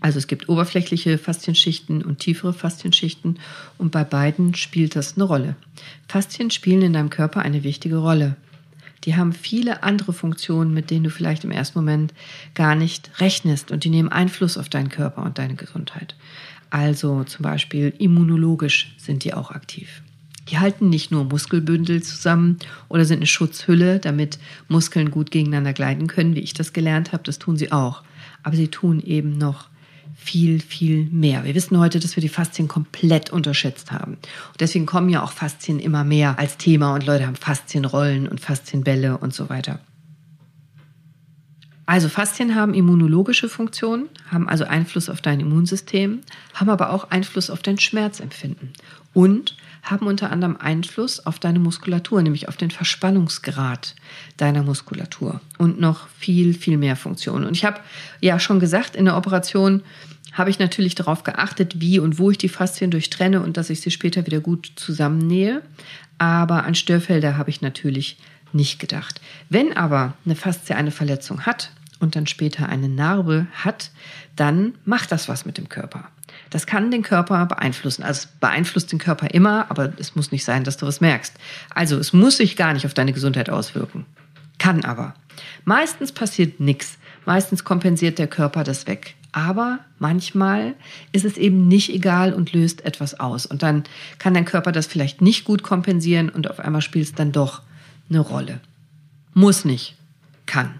Also 0.00 0.18
es 0.18 0.26
gibt 0.26 0.48
oberflächliche 0.48 1.18
Faszienschichten 1.18 2.02
und 2.02 2.18
tiefere 2.18 2.52
Faszienschichten 2.52 3.38
und 3.76 3.92
bei 3.92 4.02
beiden 4.02 4.54
spielt 4.54 4.96
das 4.96 5.16
eine 5.16 5.24
Rolle. 5.24 5.56
Faszien 6.08 6.50
spielen 6.50 6.82
in 6.82 6.92
deinem 6.94 7.10
Körper 7.10 7.42
eine 7.42 7.62
wichtige 7.64 7.98
Rolle. 7.98 8.36
Die 9.04 9.16
haben 9.16 9.32
viele 9.32 9.82
andere 9.82 10.12
Funktionen, 10.12 10.74
mit 10.74 10.90
denen 10.90 11.04
du 11.04 11.10
vielleicht 11.10 11.44
im 11.44 11.50
ersten 11.50 11.78
Moment 11.78 12.14
gar 12.54 12.74
nicht 12.74 13.10
rechnest 13.20 13.70
und 13.70 13.84
die 13.84 13.90
nehmen 13.90 14.10
Einfluss 14.10 14.58
auf 14.58 14.68
deinen 14.68 14.88
Körper 14.88 15.22
und 15.22 15.38
deine 15.38 15.54
Gesundheit. 15.54 16.14
Also 16.70 17.24
zum 17.24 17.42
Beispiel 17.42 17.92
immunologisch 17.98 18.94
sind 18.98 19.24
die 19.24 19.34
auch 19.34 19.50
aktiv. 19.50 20.02
Die 20.48 20.58
halten 20.58 20.88
nicht 20.88 21.10
nur 21.10 21.24
Muskelbündel 21.24 22.02
zusammen 22.02 22.58
oder 22.88 23.04
sind 23.04 23.18
eine 23.18 23.26
Schutzhülle, 23.26 24.00
damit 24.00 24.38
Muskeln 24.68 25.10
gut 25.10 25.30
gegeneinander 25.30 25.72
gleiten 25.72 26.06
können, 26.06 26.34
wie 26.34 26.40
ich 26.40 26.54
das 26.54 26.72
gelernt 26.72 27.12
habe. 27.12 27.22
Das 27.22 27.38
tun 27.38 27.56
sie 27.56 27.72
auch. 27.72 28.02
Aber 28.42 28.56
sie 28.56 28.68
tun 28.68 29.00
eben 29.00 29.38
noch 29.38 29.68
viel, 30.22 30.60
viel 30.60 31.06
mehr. 31.10 31.44
Wir 31.44 31.54
wissen 31.54 31.78
heute, 31.78 31.98
dass 31.98 32.14
wir 32.14 32.20
die 32.20 32.28
Faszien 32.28 32.68
komplett 32.68 33.30
unterschätzt 33.30 33.90
haben. 33.90 34.12
Und 34.12 34.60
deswegen 34.60 34.86
kommen 34.86 35.08
ja 35.08 35.22
auch 35.22 35.32
Faszien 35.32 35.80
immer 35.80 36.04
mehr 36.04 36.38
als 36.38 36.58
Thema 36.58 36.94
und 36.94 37.06
Leute 37.06 37.26
haben 37.26 37.36
Faszienrollen 37.36 38.28
und 38.28 38.40
Faszienbälle 38.40 39.16
und 39.16 39.32
so 39.32 39.48
weiter. 39.48 39.80
Also 41.86 42.08
Faszien 42.08 42.54
haben 42.54 42.74
immunologische 42.74 43.48
Funktionen, 43.48 44.08
haben 44.30 44.48
also 44.48 44.64
Einfluss 44.64 45.08
auf 45.08 45.22
dein 45.22 45.40
Immunsystem, 45.40 46.20
haben 46.54 46.70
aber 46.70 46.90
auch 46.90 47.10
Einfluss 47.10 47.50
auf 47.50 47.62
dein 47.62 47.78
Schmerzempfinden 47.78 48.74
und 49.12 49.56
haben 49.82 50.06
unter 50.06 50.30
anderem 50.30 50.56
Einfluss 50.56 51.24
auf 51.26 51.38
deine 51.38 51.58
Muskulatur, 51.58 52.22
nämlich 52.22 52.48
auf 52.48 52.56
den 52.56 52.70
Verspannungsgrad 52.70 53.94
deiner 54.36 54.62
Muskulatur 54.62 55.40
und 55.58 55.80
noch 55.80 56.08
viel, 56.08 56.54
viel 56.54 56.76
mehr 56.76 56.96
Funktionen. 56.96 57.46
Und 57.46 57.56
ich 57.56 57.64
habe 57.64 57.80
ja 58.20 58.38
schon 58.38 58.60
gesagt, 58.60 58.96
in 58.96 59.06
der 59.06 59.16
Operation 59.16 59.82
habe 60.32 60.50
ich 60.50 60.58
natürlich 60.58 60.94
darauf 60.94 61.24
geachtet, 61.24 61.80
wie 61.80 61.98
und 61.98 62.18
wo 62.18 62.30
ich 62.30 62.38
die 62.38 62.48
Faszien 62.48 62.90
durchtrenne 62.90 63.42
und 63.42 63.56
dass 63.56 63.70
ich 63.70 63.80
sie 63.80 63.90
später 63.90 64.26
wieder 64.26 64.40
gut 64.40 64.72
zusammennähe. 64.76 65.62
Aber 66.18 66.64
an 66.64 66.74
Störfelder 66.74 67.36
habe 67.36 67.50
ich 67.50 67.62
natürlich 67.62 68.18
nicht 68.52 68.78
gedacht. 68.78 69.20
Wenn 69.48 69.76
aber 69.76 70.14
eine 70.24 70.36
Faszie 70.36 70.74
eine 70.74 70.90
Verletzung 70.90 71.46
hat 71.46 71.70
und 71.98 72.16
dann 72.16 72.26
später 72.26 72.68
eine 72.68 72.88
Narbe 72.88 73.46
hat, 73.52 73.90
dann 74.36 74.74
macht 74.84 75.12
das 75.12 75.28
was 75.28 75.44
mit 75.44 75.58
dem 75.58 75.68
Körper. 75.68 76.08
Das 76.50 76.66
kann 76.66 76.90
den 76.90 77.02
Körper 77.02 77.46
beeinflussen. 77.46 78.02
Also 78.02 78.20
es 78.20 78.26
beeinflusst 78.26 78.90
den 78.90 78.98
Körper 78.98 79.28
immer, 79.32 79.70
aber 79.70 79.92
es 79.98 80.16
muss 80.16 80.32
nicht 80.32 80.44
sein, 80.44 80.64
dass 80.64 80.76
du 80.76 80.86
was 80.86 81.00
merkst. 81.00 81.34
Also 81.72 81.96
es 81.96 82.12
muss 82.12 82.36
sich 82.36 82.56
gar 82.56 82.72
nicht 82.72 82.86
auf 82.86 82.94
deine 82.94 83.12
Gesundheit 83.12 83.48
auswirken. 83.48 84.04
Kann 84.58 84.84
aber. 84.84 85.14
Meistens 85.64 86.12
passiert 86.12 86.60
nichts. 86.60 86.98
Meistens 87.24 87.64
kompensiert 87.64 88.18
der 88.18 88.26
Körper 88.26 88.64
das 88.64 88.86
weg. 88.86 89.14
Aber 89.32 89.78
manchmal 89.98 90.74
ist 91.12 91.24
es 91.24 91.36
eben 91.36 91.68
nicht 91.68 91.90
egal 91.90 92.32
und 92.32 92.52
löst 92.52 92.84
etwas 92.84 93.20
aus. 93.20 93.46
Und 93.46 93.62
dann 93.62 93.84
kann 94.18 94.34
dein 94.34 94.44
Körper 94.44 94.72
das 94.72 94.86
vielleicht 94.86 95.20
nicht 95.20 95.44
gut 95.44 95.62
kompensieren 95.62 96.28
und 96.28 96.50
auf 96.50 96.58
einmal 96.58 96.82
spielt 96.82 97.06
es 97.06 97.14
dann 97.14 97.30
doch 97.30 97.62
eine 98.08 98.20
Rolle. 98.20 98.60
Muss 99.32 99.64
nicht, 99.64 99.96
kann. 100.46 100.74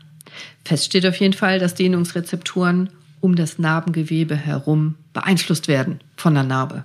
Fest 0.65 0.87
steht 0.87 1.07
auf 1.07 1.17
jeden 1.17 1.33
Fall, 1.33 1.61
dass 1.61 1.75
Dehnungsrezepturen 1.75 2.91
um 3.21 3.37
das 3.37 3.59
Narbengewebe 3.59 4.37
herum 4.37 4.97
beeinflusst 5.12 5.69
werden 5.69 6.00
von 6.17 6.35
der 6.35 6.45
Narbe. 6.45 6.85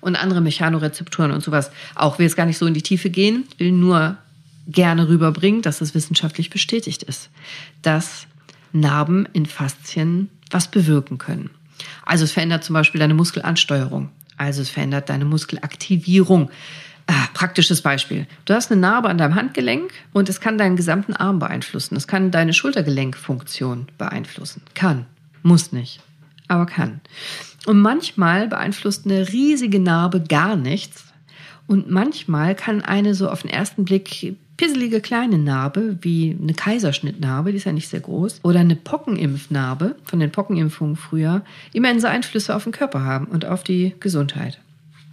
und 0.00 0.16
andere 0.16 0.40
Mechanorezeptoren 0.40 1.30
und 1.32 1.42
sowas. 1.42 1.70
Auch 1.94 2.18
will 2.18 2.24
jetzt 2.24 2.36
gar 2.36 2.46
nicht 2.46 2.58
so 2.58 2.66
in 2.66 2.74
die 2.74 2.82
Tiefe 2.82 3.10
gehen, 3.10 3.44
will 3.58 3.72
nur 3.72 4.16
gerne 4.66 5.08
rüberbringen, 5.08 5.62
dass 5.62 5.80
es 5.80 5.94
wissenschaftlich 5.94 6.50
bestätigt 6.50 7.02
ist, 7.02 7.30
dass 7.82 8.26
Narben 8.72 9.28
in 9.32 9.46
Faszien 9.46 10.30
was 10.50 10.70
bewirken 10.70 11.18
können. 11.18 11.50
Also 12.04 12.24
es 12.24 12.32
verändert 12.32 12.64
zum 12.64 12.74
Beispiel 12.74 12.98
deine 12.98 13.14
Muskelansteuerung. 13.14 14.10
Also 14.36 14.62
es 14.62 14.70
verändert 14.70 15.08
deine 15.08 15.24
Muskelaktivierung. 15.24 16.50
Ah, 17.06 17.26
praktisches 17.34 17.82
Beispiel. 17.82 18.26
Du 18.46 18.54
hast 18.54 18.72
eine 18.72 18.80
Narbe 18.80 19.10
an 19.10 19.18
deinem 19.18 19.34
Handgelenk 19.34 19.92
und 20.12 20.28
es 20.28 20.40
kann 20.40 20.56
deinen 20.56 20.76
gesamten 20.76 21.12
Arm 21.12 21.38
beeinflussen. 21.38 21.96
Es 21.96 22.06
kann 22.06 22.30
deine 22.30 22.54
Schultergelenkfunktion 22.54 23.88
beeinflussen. 23.98 24.62
Kann. 24.74 25.06
Muss 25.44 25.72
nicht. 25.72 26.00
Aber 26.48 26.66
kann. 26.66 27.00
Und 27.66 27.80
manchmal 27.80 28.48
beeinflusst 28.48 29.04
eine 29.04 29.28
riesige 29.28 29.78
Narbe 29.78 30.20
gar 30.20 30.56
nichts. 30.56 31.04
Und 31.66 31.90
manchmal 31.90 32.54
kann 32.54 32.82
eine 32.82 33.14
so 33.14 33.28
auf 33.28 33.42
den 33.42 33.50
ersten 33.50 33.84
Blick 33.84 34.36
pisselige 34.56 35.00
kleine 35.00 35.38
Narbe, 35.38 35.98
wie 36.00 36.36
eine 36.40 36.54
Kaiserschnittnarbe, 36.54 37.50
die 37.50 37.58
ist 37.58 37.64
ja 37.64 37.72
nicht 37.72 37.88
sehr 37.88 38.00
groß, 38.00 38.40
oder 38.42 38.60
eine 38.60 38.76
Pockenimpfnarbe 38.76 39.96
von 40.04 40.20
den 40.20 40.30
Pockenimpfungen 40.30 40.96
früher, 40.96 41.42
immense 41.72 42.08
Einflüsse 42.08 42.54
auf 42.54 42.64
den 42.64 42.72
Körper 42.72 43.04
haben 43.04 43.26
und 43.26 43.44
auf 43.44 43.64
die 43.64 43.94
Gesundheit. 44.00 44.60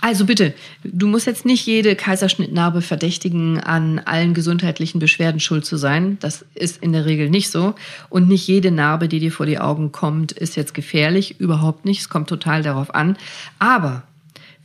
Also 0.01 0.25
bitte, 0.25 0.53
du 0.83 1.05
musst 1.05 1.27
jetzt 1.27 1.45
nicht 1.45 1.65
jede 1.67 1.95
Kaiserschnittnarbe 1.95 2.81
verdächtigen, 2.81 3.59
an 3.59 3.99
allen 3.99 4.33
gesundheitlichen 4.33 4.97
Beschwerden 4.97 5.39
schuld 5.39 5.63
zu 5.63 5.77
sein. 5.77 6.17
Das 6.19 6.43
ist 6.55 6.81
in 6.81 6.91
der 6.91 7.05
Regel 7.05 7.29
nicht 7.29 7.51
so. 7.51 7.75
Und 8.09 8.27
nicht 8.27 8.47
jede 8.47 8.71
Narbe, 8.71 9.07
die 9.07 9.19
dir 9.19 9.31
vor 9.31 9.45
die 9.45 9.59
Augen 9.59 9.91
kommt, 9.91 10.31
ist 10.31 10.55
jetzt 10.55 10.73
gefährlich. 10.73 11.39
Überhaupt 11.39 11.85
nicht. 11.85 12.01
Es 12.01 12.09
kommt 12.09 12.29
total 12.29 12.63
darauf 12.63 12.95
an. 12.95 13.15
Aber 13.59 14.01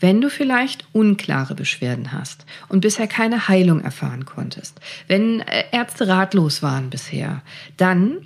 wenn 0.00 0.22
du 0.22 0.30
vielleicht 0.30 0.86
unklare 0.92 1.54
Beschwerden 1.54 2.12
hast 2.12 2.46
und 2.68 2.80
bisher 2.80 3.06
keine 3.06 3.48
Heilung 3.48 3.82
erfahren 3.82 4.24
konntest, 4.24 4.80
wenn 5.06 5.40
äh, 5.40 5.64
Ärzte 5.70 6.08
ratlos 6.08 6.62
waren 6.62 6.88
bisher, 6.88 7.42
dann 7.76 8.18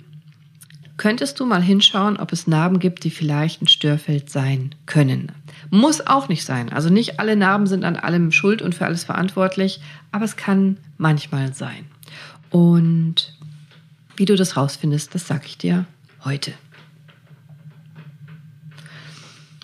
könntest 1.01 1.39
du 1.39 1.47
mal 1.47 1.63
hinschauen, 1.63 2.17
ob 2.17 2.31
es 2.31 2.45
Narben 2.45 2.77
gibt, 2.77 3.03
die 3.03 3.09
vielleicht 3.09 3.59
ein 3.59 3.67
Störfeld 3.67 4.29
sein 4.29 4.75
können. 4.85 5.31
Muss 5.71 6.05
auch 6.05 6.29
nicht 6.29 6.45
sein. 6.45 6.71
Also 6.71 6.91
nicht 6.91 7.19
alle 7.19 7.35
Narben 7.35 7.65
sind 7.65 7.83
an 7.85 7.95
allem 7.95 8.31
schuld 8.31 8.61
und 8.61 8.75
für 8.75 8.85
alles 8.85 9.03
verantwortlich, 9.03 9.81
aber 10.11 10.25
es 10.25 10.35
kann 10.35 10.77
manchmal 10.99 11.55
sein. 11.55 11.87
Und 12.51 13.35
wie 14.15 14.25
du 14.25 14.35
das 14.35 14.55
rausfindest, 14.55 15.15
das 15.15 15.25
sage 15.25 15.47
ich 15.47 15.57
dir 15.57 15.87
heute. 16.23 16.53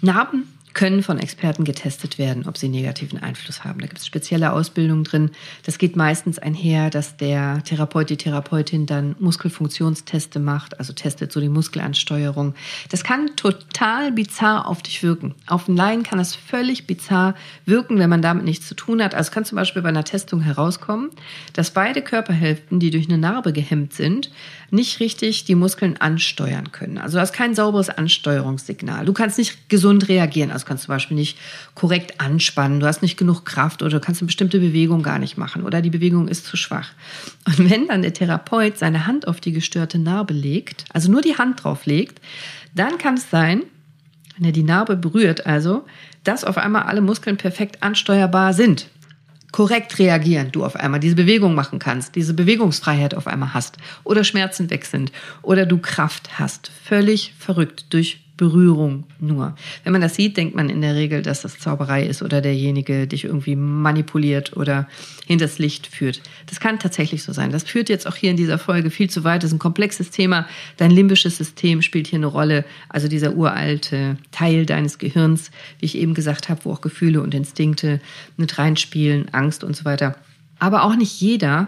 Narben 0.02 0.46
können 0.78 1.02
von 1.02 1.18
Experten 1.18 1.64
getestet 1.64 2.20
werden, 2.20 2.48
ob 2.48 2.56
sie 2.56 2.70
negativen 2.70 3.18
Einfluss 3.18 3.64
haben. 3.64 3.80
Da 3.80 3.88
gibt 3.88 3.98
es 3.98 4.06
spezielle 4.06 4.54
Ausbildungen 4.54 5.04
drin. 5.04 5.32
Das 5.66 5.80
geht 5.80 5.96
meistens 5.96 6.38
einher, 6.38 6.92
dass 6.92 7.18
der 7.18 7.64
Therapeut, 7.64 8.12
die 8.12 8.18
Therapeutin 8.18 8.86
dann 8.86 9.16
Muskelfunktionsteste 9.20 10.40
macht, 10.40 10.80
also 10.80 10.94
testet 10.94 11.32
so 11.32 11.42
die 11.42 11.50
Muskelansteuerung. 11.50 12.54
Das 12.90 13.04
kann 13.04 13.36
total 13.36 14.12
bizarr 14.12 14.68
auf 14.68 14.84
dich 14.84 15.02
wirken. 15.02 15.34
Auf 15.48 15.66
den 15.66 15.76
Laien 15.76 16.04
kann 16.04 16.20
das 16.20 16.36
völlig 16.36 16.86
bizarr 16.86 17.34
wirken, 17.66 17.98
wenn 17.98 18.12
man 18.12 18.22
damit 18.22 18.46
nichts 18.46 18.68
zu 18.68 18.76
tun 18.76 19.02
hat. 19.02 19.16
Also 19.16 19.32
kann 19.32 19.46
zum 19.46 19.56
Beispiel 19.56 19.82
bei 19.82 19.90
einer 19.90 20.04
Testung 20.04 20.42
herauskommen, 20.42 21.10
dass 21.54 21.72
beide 21.72 22.04
Körperhälften, 22.04 22.80
die 22.80 22.92
durch 22.92 23.10
eine 23.10 23.18
Narbe 23.18 23.52
gehemmt 23.52 23.94
sind, 23.94 24.30
nicht 24.70 25.00
richtig 25.00 25.46
die 25.46 25.56
Muskeln 25.56 25.98
ansteuern 25.98 26.72
können. 26.72 26.98
Also 26.98 27.18
du 27.18 27.22
hast 27.22 27.34
kein 27.34 27.56
sauberes 27.56 27.90
Ansteuerungssignal. 27.90 29.06
Du 29.06 29.14
kannst 29.14 29.38
nicht 29.38 29.70
gesund 29.70 30.10
reagieren. 30.10 30.52
Also 30.52 30.66
kannst 30.66 30.84
zum 30.84 30.94
Beispiel 30.94 31.16
nicht 31.16 31.38
korrekt 31.74 32.20
anspannen. 32.20 32.80
Du 32.80 32.86
hast 32.86 33.02
nicht 33.02 33.18
genug 33.18 33.46
Kraft 33.46 33.82
oder 33.82 33.92
du 33.92 34.00
kannst 34.00 34.22
eine 34.22 34.28
bestimmte 34.28 34.60
Bewegung 34.60 35.04
gar 35.04 35.20
nicht 35.20 35.38
machen 35.38 35.64
oder 35.64 35.82
die 35.82 35.90
Bewegung 35.90 36.28
ist 36.28 36.46
zu 36.46 36.58
schwach. 36.58 36.90
Und 37.46 37.70
wenn 37.70 37.88
dann 37.88 38.02
der 38.02 38.14
Therapeut 38.14 38.78
seine 38.78 39.08
Hand 39.08 39.28
auf 39.28 39.40
die 39.40 39.54
gestörte 39.54 40.00
Narbe 40.00 40.34
legt, 40.34 40.86
also 40.92 41.12
nur 41.12 41.22
die 41.22 41.38
Hand 41.38 41.64
drauf 41.64 41.86
legt, 41.86 42.20
dann 42.76 42.98
kann 42.98 43.16
es 43.16 43.30
sein, 43.30 43.64
wenn 44.36 44.46
er 44.46 44.52
die 44.52 44.64
Narbe 44.64 44.98
berührt, 44.98 45.46
also, 45.46 45.86
dass 46.24 46.44
auf 46.44 46.58
einmal 46.58 46.84
alle 46.84 47.02
Muskeln 47.02 47.38
perfekt 47.38 47.82
ansteuerbar 47.82 48.54
sind 48.54 48.88
korrekt 49.58 49.98
reagieren, 49.98 50.52
du 50.52 50.64
auf 50.64 50.76
einmal 50.76 51.00
diese 51.00 51.16
Bewegung 51.16 51.56
machen 51.56 51.80
kannst, 51.80 52.14
diese 52.14 52.36
Bewegungsfreiheit 52.36 53.16
auf 53.16 53.26
einmal 53.26 53.56
hast 53.56 53.78
oder 54.04 54.24
Schmerzen 54.24 54.70
weg 54.70 54.86
sind 54.86 55.12
oder 55.42 55.66
du 55.66 55.80
Kraft 55.80 56.38
hast. 56.38 56.70
Völlig 56.84 57.34
verrückt 57.40 57.88
durch 57.90 58.20
Berührung 58.38 59.06
nur. 59.20 59.56
Wenn 59.84 59.92
man 59.92 60.02
das 60.02 60.16
sieht, 60.16 60.38
denkt 60.38 60.56
man 60.56 60.70
in 60.70 60.82
der 60.82 60.96
Regel, 60.96 61.24
dass 61.24 61.42
das 61.42 61.58
Zauberei 61.60 62.06
ist 62.06 62.22
oder 62.22 62.40
derjenige 62.40 63.08
dich 63.08 63.26
irgendwie 63.26 63.56
manipuliert 63.56 64.56
oder 64.56 64.88
hinters 65.26 65.58
Licht 65.58 65.88
führt. 65.88 66.22
Das 66.46 66.60
kann 66.60 66.80
tatsächlich 66.80 67.24
so 67.24 67.34
sein. 67.34 67.52
Das 67.52 67.64
führt 67.64 67.90
jetzt 67.90 68.08
auch 68.08 68.16
hier 68.16 68.30
in 68.30 68.38
dieser 68.38 68.60
Folge 68.60 68.92
viel 68.92 69.10
zu 69.10 69.24
weit. 69.24 69.44
Das 69.44 69.50
ist 69.50 69.56
ein 69.56 69.60
komplexes 69.60 70.12
Thema. 70.12 70.48
Dein 70.78 70.92
limbisches 70.92 71.38
System 71.38 71.82
spielt 71.82 72.08
hier 72.08 72.20
eine 72.20 72.28
Rolle. 72.28 72.64
Also 72.90 73.08
dieser 73.08 73.36
uralte 73.36 74.18
Teil 74.32 74.66
deines 74.66 75.00
Gehirns, 75.00 75.52
wie 75.80 75.88
ich 75.88 75.98
eben 75.98 76.14
gesagt 76.14 76.48
habe, 76.48 76.62
wo 76.64 76.72
auch 76.72 76.82
Gefühle 76.82 77.22
und 77.22 77.34
Instinkte 77.34 78.00
mit 78.38 78.58
reinspielen, 78.58 79.34
Angst 79.34 79.64
und 79.64 79.76
so 79.76 79.84
weiter. 79.84 80.16
Aber 80.60 80.84
auch 80.84 80.96
nicht 80.96 81.20
jeder 81.22 81.68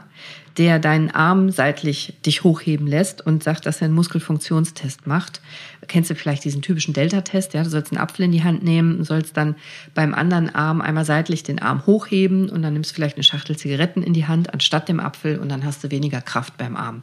der 0.58 0.80
deinen 0.80 1.12
Arm 1.12 1.52
seitlich 1.52 2.14
dich 2.26 2.44
hochheben 2.44 2.88
lässt 2.88 3.26
und 3.26 3.44
sagt, 3.44 3.66
dass 3.66 3.82
er 3.82 3.86
einen 3.86 3.96
Muskelfunktionstest 3.96 5.08
macht. 5.08 5.42
Kennst 5.88 6.10
du 6.10 6.16
vielleicht 6.16 6.44
diesen 6.44 6.62
typischen 6.62 6.94
Delta-Test? 6.94 7.54
Ja, 7.54 7.64
du 7.64 7.70
sollst 7.70 7.92
einen 7.92 8.02
Apfel 8.02 8.26
in 8.26 8.32
die 8.32 8.44
Hand 8.44 8.64
nehmen 8.64 9.04
sollst 9.04 9.38
dann 9.38 9.56
beim 9.94 10.14
anderen 10.14 10.54
Arm 10.54 10.82
einmal 10.82 11.06
seitlich 11.06 11.44
den 11.44 11.60
Arm 11.60 11.86
hochheben 11.86 12.50
und 12.50 12.62
dann 12.62 12.74
nimmst 12.74 12.92
du 12.92 12.96
vielleicht 12.96 13.16
eine 13.16 13.24
Schachtel 13.24 13.58
Zigaretten 13.58 14.04
in 14.04 14.14
die 14.14 14.28
Hand 14.28 14.54
anstatt 14.54 14.90
dem 14.90 15.00
Apfel 15.00 15.40
und 15.40 15.50
dann 15.50 15.66
hast 15.66 15.84
du 15.84 15.92
weniger 15.92 16.22
Kraft 16.22 16.58
beim 16.58 16.76
Arm 16.76 17.02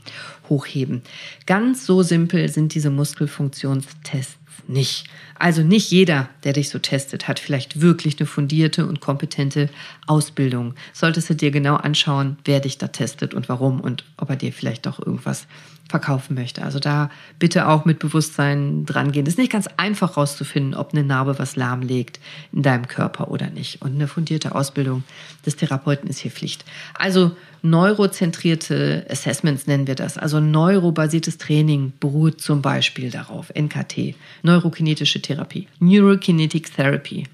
hochheben. 0.48 1.02
Ganz 1.46 1.86
so 1.86 2.02
simpel 2.02 2.48
sind 2.48 2.74
diese 2.74 2.90
Muskelfunktionstests 2.90 4.45
nicht. 4.68 5.04
Also 5.38 5.62
nicht 5.62 5.90
jeder, 5.90 6.28
der 6.44 6.52
dich 6.52 6.68
so 6.68 6.78
testet, 6.78 7.28
hat 7.28 7.38
vielleicht 7.38 7.80
wirklich 7.80 8.18
eine 8.18 8.26
fundierte 8.26 8.86
und 8.86 9.00
kompetente 9.00 9.68
Ausbildung. 10.06 10.74
Solltest 10.92 11.30
du 11.30 11.34
dir 11.34 11.50
genau 11.50 11.76
anschauen, 11.76 12.36
wer 12.44 12.60
dich 12.60 12.78
da 12.78 12.88
testet 12.88 13.34
und 13.34 13.48
warum 13.48 13.80
und 13.80 14.04
ob 14.16 14.30
er 14.30 14.36
dir 14.36 14.52
vielleicht 14.52 14.86
doch 14.86 14.98
irgendwas 14.98 15.46
verkaufen 15.88 16.34
möchte. 16.34 16.62
Also 16.62 16.78
da 16.80 17.10
bitte 17.38 17.68
auch 17.68 17.84
mit 17.84 17.98
Bewusstsein 17.98 18.86
dran 18.86 19.12
gehen. 19.12 19.26
Es 19.26 19.34
ist 19.34 19.38
nicht 19.38 19.52
ganz 19.52 19.68
einfach 19.76 20.16
rauszufinden, 20.16 20.74
ob 20.74 20.92
eine 20.92 21.04
Narbe 21.04 21.38
was 21.38 21.56
lahmlegt 21.56 22.18
in 22.52 22.62
deinem 22.62 22.88
Körper 22.88 23.30
oder 23.30 23.50
nicht. 23.50 23.82
Und 23.82 23.94
eine 23.94 24.08
fundierte 24.08 24.54
Ausbildung 24.54 25.04
des 25.44 25.56
Therapeuten 25.56 26.08
ist 26.08 26.18
hier 26.18 26.30
Pflicht. 26.30 26.64
Also 26.94 27.36
neurozentrierte 27.62 29.06
Assessments 29.08 29.66
nennen 29.66 29.86
wir 29.86 29.94
das. 29.94 30.18
Also 30.18 30.40
neurobasiertes 30.40 31.38
Training 31.38 31.92
beruht 32.00 32.40
zum 32.40 32.62
Beispiel 32.62 33.10
darauf. 33.10 33.52
NKT, 33.54 34.16
neurokinetische 34.42 35.22
Therapie, 35.22 35.68
Neurokinetic 35.78 36.74
Therapy. 36.74 37.24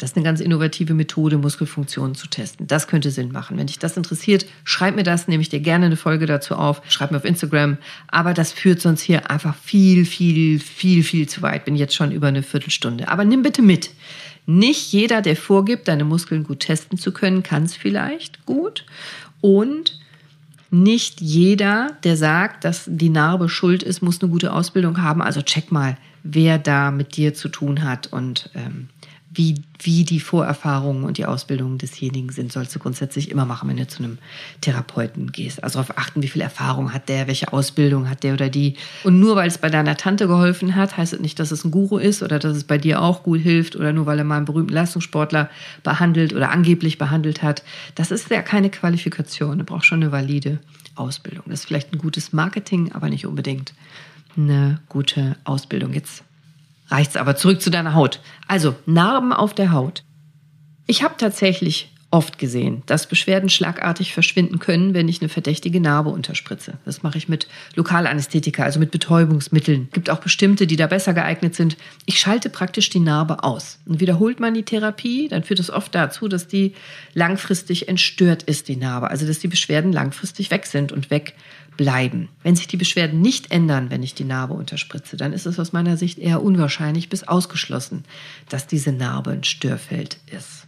Das 0.00 0.10
ist 0.10 0.16
eine 0.16 0.24
ganz 0.24 0.40
innovative 0.40 0.94
Methode, 0.94 1.36
Muskelfunktionen 1.36 2.14
zu 2.14 2.26
testen. 2.26 2.66
Das 2.66 2.88
könnte 2.88 3.10
Sinn 3.10 3.32
machen. 3.32 3.58
Wenn 3.58 3.66
dich 3.66 3.78
das 3.78 3.98
interessiert, 3.98 4.46
schreib 4.64 4.96
mir 4.96 5.02
das, 5.02 5.28
nehme 5.28 5.42
ich 5.42 5.50
dir 5.50 5.60
gerne 5.60 5.86
eine 5.86 5.96
Folge 5.96 6.24
dazu 6.24 6.54
auf. 6.54 6.80
Schreib 6.88 7.10
mir 7.10 7.18
auf 7.18 7.26
Instagram. 7.26 7.76
Aber 8.08 8.32
das 8.32 8.50
führt 8.50 8.80
sonst 8.80 9.02
hier 9.02 9.30
einfach 9.30 9.54
viel, 9.54 10.06
viel, 10.06 10.58
viel, 10.58 11.04
viel 11.04 11.28
zu 11.28 11.42
weit. 11.42 11.66
Bin 11.66 11.76
jetzt 11.76 11.94
schon 11.94 12.12
über 12.12 12.28
eine 12.28 12.42
Viertelstunde. 12.42 13.08
Aber 13.08 13.26
nimm 13.26 13.42
bitte 13.42 13.60
mit. 13.60 13.90
Nicht 14.46 14.90
jeder, 14.90 15.20
der 15.20 15.36
vorgibt, 15.36 15.86
deine 15.86 16.04
Muskeln 16.04 16.44
gut 16.44 16.60
testen 16.60 16.96
zu 16.96 17.12
können, 17.12 17.42
kann 17.42 17.64
es 17.64 17.76
vielleicht 17.76 18.46
gut. 18.46 18.86
Und 19.42 20.00
nicht 20.70 21.20
jeder, 21.20 21.98
der 22.04 22.16
sagt, 22.16 22.64
dass 22.64 22.84
die 22.86 23.10
Narbe 23.10 23.50
schuld 23.50 23.82
ist, 23.82 24.00
muss 24.00 24.22
eine 24.22 24.30
gute 24.30 24.54
Ausbildung 24.54 25.02
haben. 25.02 25.20
Also 25.20 25.42
check 25.42 25.70
mal, 25.70 25.98
wer 26.22 26.58
da 26.58 26.90
mit 26.90 27.16
dir 27.16 27.34
zu 27.34 27.48
tun 27.48 27.82
hat 27.82 28.12
und 28.12 28.50
ähm, 28.54 28.88
wie, 29.32 29.62
wie 29.80 30.04
die 30.04 30.18
Vorerfahrungen 30.18 31.04
und 31.04 31.16
die 31.16 31.24
Ausbildungen 31.24 31.78
desjenigen 31.78 32.30
sind, 32.30 32.50
sollst 32.50 32.74
du 32.74 32.80
grundsätzlich 32.80 33.30
immer 33.30 33.44
machen, 33.44 33.68
wenn 33.68 33.76
du 33.76 33.86
zu 33.86 34.02
einem 34.02 34.18
Therapeuten 34.60 35.30
gehst. 35.30 35.62
Also 35.62 35.78
darauf 35.78 35.96
achten, 35.96 36.20
wie 36.22 36.28
viel 36.28 36.42
Erfahrung 36.42 36.92
hat 36.92 37.08
der, 37.08 37.28
welche 37.28 37.52
Ausbildung 37.52 38.10
hat 38.10 38.24
der 38.24 38.34
oder 38.34 38.48
die. 38.48 38.74
Und 39.04 39.20
nur 39.20 39.36
weil 39.36 39.46
es 39.46 39.58
bei 39.58 39.70
deiner 39.70 39.96
Tante 39.96 40.26
geholfen 40.26 40.74
hat, 40.74 40.96
heißt 40.96 41.12
es 41.12 41.20
nicht, 41.20 41.38
dass 41.38 41.52
es 41.52 41.64
ein 41.64 41.70
Guru 41.70 41.98
ist 41.98 42.24
oder 42.24 42.40
dass 42.40 42.56
es 42.56 42.64
bei 42.64 42.76
dir 42.76 43.00
auch 43.00 43.22
gut 43.22 43.40
hilft 43.40 43.76
oder 43.76 43.92
nur 43.92 44.06
weil 44.06 44.18
er 44.18 44.24
mal 44.24 44.36
einen 44.36 44.46
berühmten 44.46 44.74
Leistungssportler 44.74 45.48
behandelt 45.84 46.32
oder 46.32 46.50
angeblich 46.50 46.98
behandelt 46.98 47.44
hat. 47.44 47.62
Das 47.94 48.10
ist 48.10 48.30
ja 48.30 48.42
keine 48.42 48.68
Qualifikation. 48.68 49.58
Du 49.58 49.64
brauchst 49.64 49.86
schon 49.86 50.02
eine 50.02 50.10
valide 50.10 50.58
Ausbildung. 50.96 51.44
Das 51.46 51.60
ist 51.60 51.66
vielleicht 51.66 51.92
ein 51.92 51.98
gutes 51.98 52.32
Marketing, 52.32 52.90
aber 52.92 53.08
nicht 53.08 53.26
unbedingt 53.26 53.74
eine 54.36 54.80
gute 54.88 55.36
Ausbildung. 55.44 55.92
Jetzt 55.92 56.24
reicht's 56.90 57.16
aber. 57.16 57.36
Zurück 57.36 57.60
zu 57.62 57.70
deiner 57.70 57.94
Haut. 57.94 58.20
Also 58.46 58.74
Narben 58.86 59.32
auf 59.32 59.54
der 59.54 59.72
Haut. 59.72 60.04
Ich 60.86 61.02
habe 61.02 61.14
tatsächlich 61.16 61.92
oft 62.12 62.38
gesehen, 62.38 62.82
dass 62.86 63.06
Beschwerden 63.06 63.48
schlagartig 63.48 64.12
verschwinden 64.12 64.58
können, 64.58 64.94
wenn 64.94 65.08
ich 65.08 65.20
eine 65.20 65.28
verdächtige 65.28 65.80
Narbe 65.80 66.10
unterspritze. 66.10 66.74
Das 66.84 67.04
mache 67.04 67.18
ich 67.18 67.28
mit 67.28 67.46
Lokalanästhetika, 67.76 68.64
also 68.64 68.80
mit 68.80 68.90
Betäubungsmitteln. 68.90 69.86
Es 69.90 69.94
gibt 69.94 70.10
auch 70.10 70.18
bestimmte, 70.18 70.66
die 70.66 70.74
da 70.74 70.88
besser 70.88 71.14
geeignet 71.14 71.54
sind. 71.54 71.76
Ich 72.06 72.18
schalte 72.18 72.50
praktisch 72.50 72.90
die 72.90 72.98
Narbe 72.98 73.44
aus. 73.44 73.78
Und 73.86 74.00
wiederholt 74.00 74.40
man 74.40 74.54
die 74.54 74.64
Therapie, 74.64 75.28
dann 75.28 75.44
führt 75.44 75.60
es 75.60 75.70
oft 75.70 75.94
dazu, 75.94 76.26
dass 76.26 76.48
die 76.48 76.74
langfristig 77.14 77.88
entstört 77.88 78.42
ist, 78.42 78.66
die 78.66 78.76
Narbe. 78.76 79.08
Also 79.08 79.26
dass 79.26 79.38
die 79.38 79.48
Beschwerden 79.48 79.92
langfristig 79.92 80.50
weg 80.50 80.66
sind 80.66 80.90
und 80.90 81.10
wegbleiben. 81.80 82.28
Wenn 82.42 82.56
sich 82.56 82.66
die 82.66 82.76
Beschwerden 82.76 83.20
nicht 83.20 83.50
ändern, 83.50 83.90
wenn 83.90 84.02
ich 84.02 84.14
die 84.14 84.24
Narbe 84.24 84.54
unterspritze, 84.54 85.16
dann 85.16 85.32
ist 85.32 85.46
es 85.46 85.58
aus 85.58 85.72
meiner 85.72 85.96
Sicht 85.96 86.18
eher 86.18 86.42
unwahrscheinlich 86.42 87.08
bis 87.08 87.26
ausgeschlossen, 87.26 88.04
dass 88.48 88.66
diese 88.66 88.92
Narbe 88.92 89.30
ein 89.30 89.44
Störfeld 89.44 90.18
ist. 90.30 90.66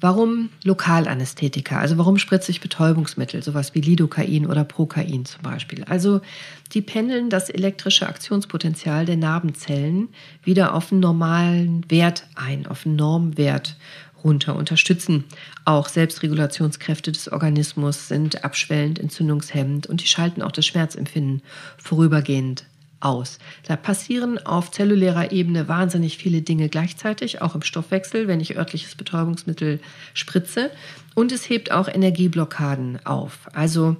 Warum 0.00 0.48
Lokalanästhetika? 0.64 1.78
Also 1.78 1.96
warum 1.96 2.18
spritze 2.18 2.50
ich 2.50 2.60
Betäubungsmittel, 2.60 3.40
sowas 3.40 3.72
wie 3.76 3.80
Lidocain 3.80 4.46
oder 4.46 4.64
Procain 4.64 5.24
zum 5.24 5.42
Beispiel? 5.42 5.84
Also 5.84 6.20
die 6.72 6.82
pendeln 6.82 7.30
das 7.30 7.50
elektrische 7.50 8.08
Aktionspotenzial 8.08 9.06
der 9.06 9.16
Narbenzellen 9.16 10.08
wieder 10.42 10.74
auf 10.74 10.90
einen 10.90 11.02
normalen 11.02 11.88
Wert 11.88 12.26
ein, 12.34 12.66
auf 12.66 12.84
einen 12.84 12.96
Normwert 12.96 13.76
runter, 14.24 14.56
unterstützen 14.56 15.24
auch 15.64 15.88
Selbstregulationskräfte 15.88 17.12
des 17.12 17.30
Organismus, 17.30 18.08
sind 18.08 18.44
abschwellend, 18.44 18.98
entzündungshemmend 18.98 19.86
und 19.86 20.02
die 20.02 20.06
schalten 20.06 20.42
auch 20.42 20.52
das 20.52 20.66
Schmerzempfinden 20.66 21.42
vorübergehend 21.78 22.64
aus. 23.02 23.38
Da 23.66 23.76
passieren 23.76 24.38
auf 24.38 24.70
zellulärer 24.70 25.32
Ebene 25.32 25.68
wahnsinnig 25.68 26.18
viele 26.18 26.42
Dinge 26.42 26.68
gleichzeitig, 26.68 27.42
auch 27.42 27.54
im 27.54 27.62
Stoffwechsel, 27.62 28.28
wenn 28.28 28.40
ich 28.40 28.56
örtliches 28.56 28.94
Betäubungsmittel 28.94 29.80
spritze. 30.14 30.70
Und 31.14 31.32
es 31.32 31.48
hebt 31.48 31.72
auch 31.72 31.88
Energieblockaden 31.88 33.04
auf. 33.04 33.48
Also 33.52 33.96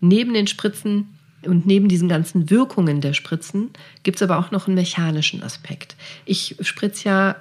neben 0.00 0.34
den 0.34 0.46
Spritzen 0.46 1.08
und 1.44 1.66
neben 1.66 1.88
diesen 1.88 2.08
ganzen 2.08 2.48
Wirkungen 2.48 3.00
der 3.00 3.12
Spritzen 3.12 3.70
gibt 4.02 4.16
es 4.16 4.22
aber 4.22 4.38
auch 4.38 4.50
noch 4.50 4.66
einen 4.66 4.76
mechanischen 4.76 5.42
Aspekt. 5.42 5.96
Ich 6.24 6.56
spritze 6.60 7.08
ja 7.08 7.36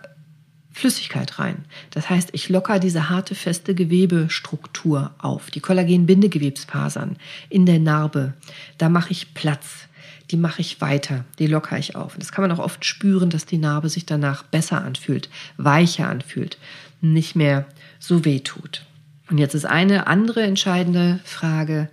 Flüssigkeit 0.74 1.40
rein. 1.40 1.66
Das 1.92 2.10
heißt, 2.10 2.30
ich 2.34 2.50
locker 2.50 2.80
diese 2.80 3.10
harte, 3.10 3.36
feste 3.36 3.76
Gewebestruktur 3.76 5.12
auf, 5.20 5.52
die 5.52 5.62
Kollagenbindegewebsfasern 5.62 7.18
in 7.50 7.66
der 7.66 7.80
Narbe. 7.80 8.34
Da 8.78 8.90
mache 8.90 9.12
ich 9.12 9.34
Platz 9.34 9.88
die 10.32 10.38
mache 10.38 10.62
ich 10.62 10.82
weiter, 10.82 11.26
die 11.38 11.48
lockere 11.48 11.78
ich 11.78 11.96
auf. 11.96 12.16
Und 12.16 12.24
das 12.24 12.32
kann 12.32 12.42
man 12.42 12.52
auch 12.52 12.64
oft 12.64 12.86
spüren, 12.86 13.30
dass 13.30 13.46
die 13.46 13.58
Narbe 13.58 13.88
sich 13.90 14.06
danach 14.06 14.42
besser 14.42 14.84
anfühlt, 14.84 15.30
weicher 15.58 16.10
anfühlt, 16.10 16.58
nicht 17.02 17.36
mehr 17.36 17.66
so 18.00 18.26
weh 18.26 18.40
tut. 18.40 18.84
Und 19.30 19.38
jetzt 19.38 19.54
ist 19.54 19.66
eine 19.66 20.08
andere 20.08 20.42
entscheidende 20.42 21.20
Frage, 21.24 21.90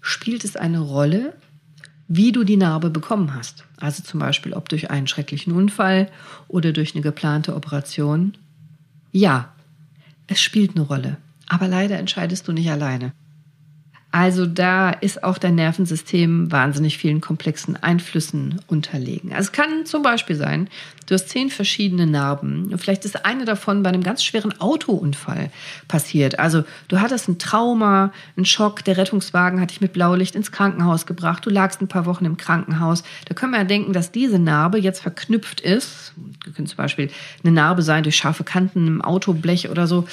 spielt 0.00 0.44
es 0.44 0.56
eine 0.56 0.80
Rolle, 0.80 1.34
wie 2.12 2.32
du 2.32 2.42
die 2.42 2.56
Narbe 2.56 2.90
bekommen 2.90 3.34
hast? 3.36 3.64
Also 3.78 4.02
zum 4.02 4.18
Beispiel, 4.18 4.52
ob 4.52 4.68
durch 4.68 4.90
einen 4.90 5.06
schrecklichen 5.06 5.52
Unfall 5.52 6.10
oder 6.48 6.72
durch 6.72 6.92
eine 6.94 7.02
geplante 7.02 7.54
Operation? 7.54 8.36
Ja, 9.12 9.52
es 10.26 10.42
spielt 10.42 10.74
eine 10.74 10.84
Rolle. 10.84 11.18
Aber 11.46 11.68
leider 11.68 11.98
entscheidest 12.00 12.48
du 12.48 12.52
nicht 12.52 12.68
alleine. 12.68 13.12
Also 14.12 14.44
da 14.44 14.90
ist 14.90 15.22
auch 15.22 15.38
dein 15.38 15.54
Nervensystem 15.54 16.50
wahnsinnig 16.50 16.98
vielen 16.98 17.20
komplexen 17.20 17.76
Einflüssen 17.76 18.60
unterlegen. 18.66 19.32
Also 19.32 19.48
es 19.48 19.52
kann 19.52 19.86
zum 19.86 20.02
Beispiel 20.02 20.34
sein, 20.34 20.68
du 21.06 21.14
hast 21.14 21.28
zehn 21.28 21.48
verschiedene 21.48 22.08
Narben. 22.08 22.76
Vielleicht 22.76 23.04
ist 23.04 23.24
eine 23.24 23.44
davon 23.44 23.84
bei 23.84 23.90
einem 23.90 24.02
ganz 24.02 24.24
schweren 24.24 24.60
Autounfall 24.60 25.50
passiert. 25.86 26.40
Also 26.40 26.64
du 26.88 27.00
hattest 27.00 27.28
ein 27.28 27.38
Trauma, 27.38 28.12
einen 28.36 28.46
Schock, 28.46 28.84
der 28.84 28.96
Rettungswagen 28.96 29.60
hat 29.60 29.70
dich 29.70 29.80
mit 29.80 29.92
Blaulicht 29.92 30.34
ins 30.34 30.50
Krankenhaus 30.50 31.06
gebracht, 31.06 31.46
du 31.46 31.50
lagst 31.50 31.80
ein 31.80 31.88
paar 31.88 32.06
Wochen 32.06 32.24
im 32.24 32.36
Krankenhaus. 32.36 33.04
Da 33.26 33.34
können 33.34 33.52
wir 33.52 33.58
ja 33.58 33.64
denken, 33.64 33.92
dass 33.92 34.10
diese 34.10 34.40
Narbe 34.40 34.78
jetzt 34.78 35.02
verknüpft 35.02 35.60
ist. 35.60 36.14
Du 36.44 36.52
können 36.52 36.66
zum 36.66 36.78
Beispiel 36.78 37.10
eine 37.44 37.52
Narbe 37.52 37.82
sein 37.82 38.02
durch 38.02 38.16
scharfe 38.16 38.42
Kanten 38.42 38.88
im 38.88 39.02
Autoblech 39.02 39.70
oder 39.70 39.86
so. 39.86 40.08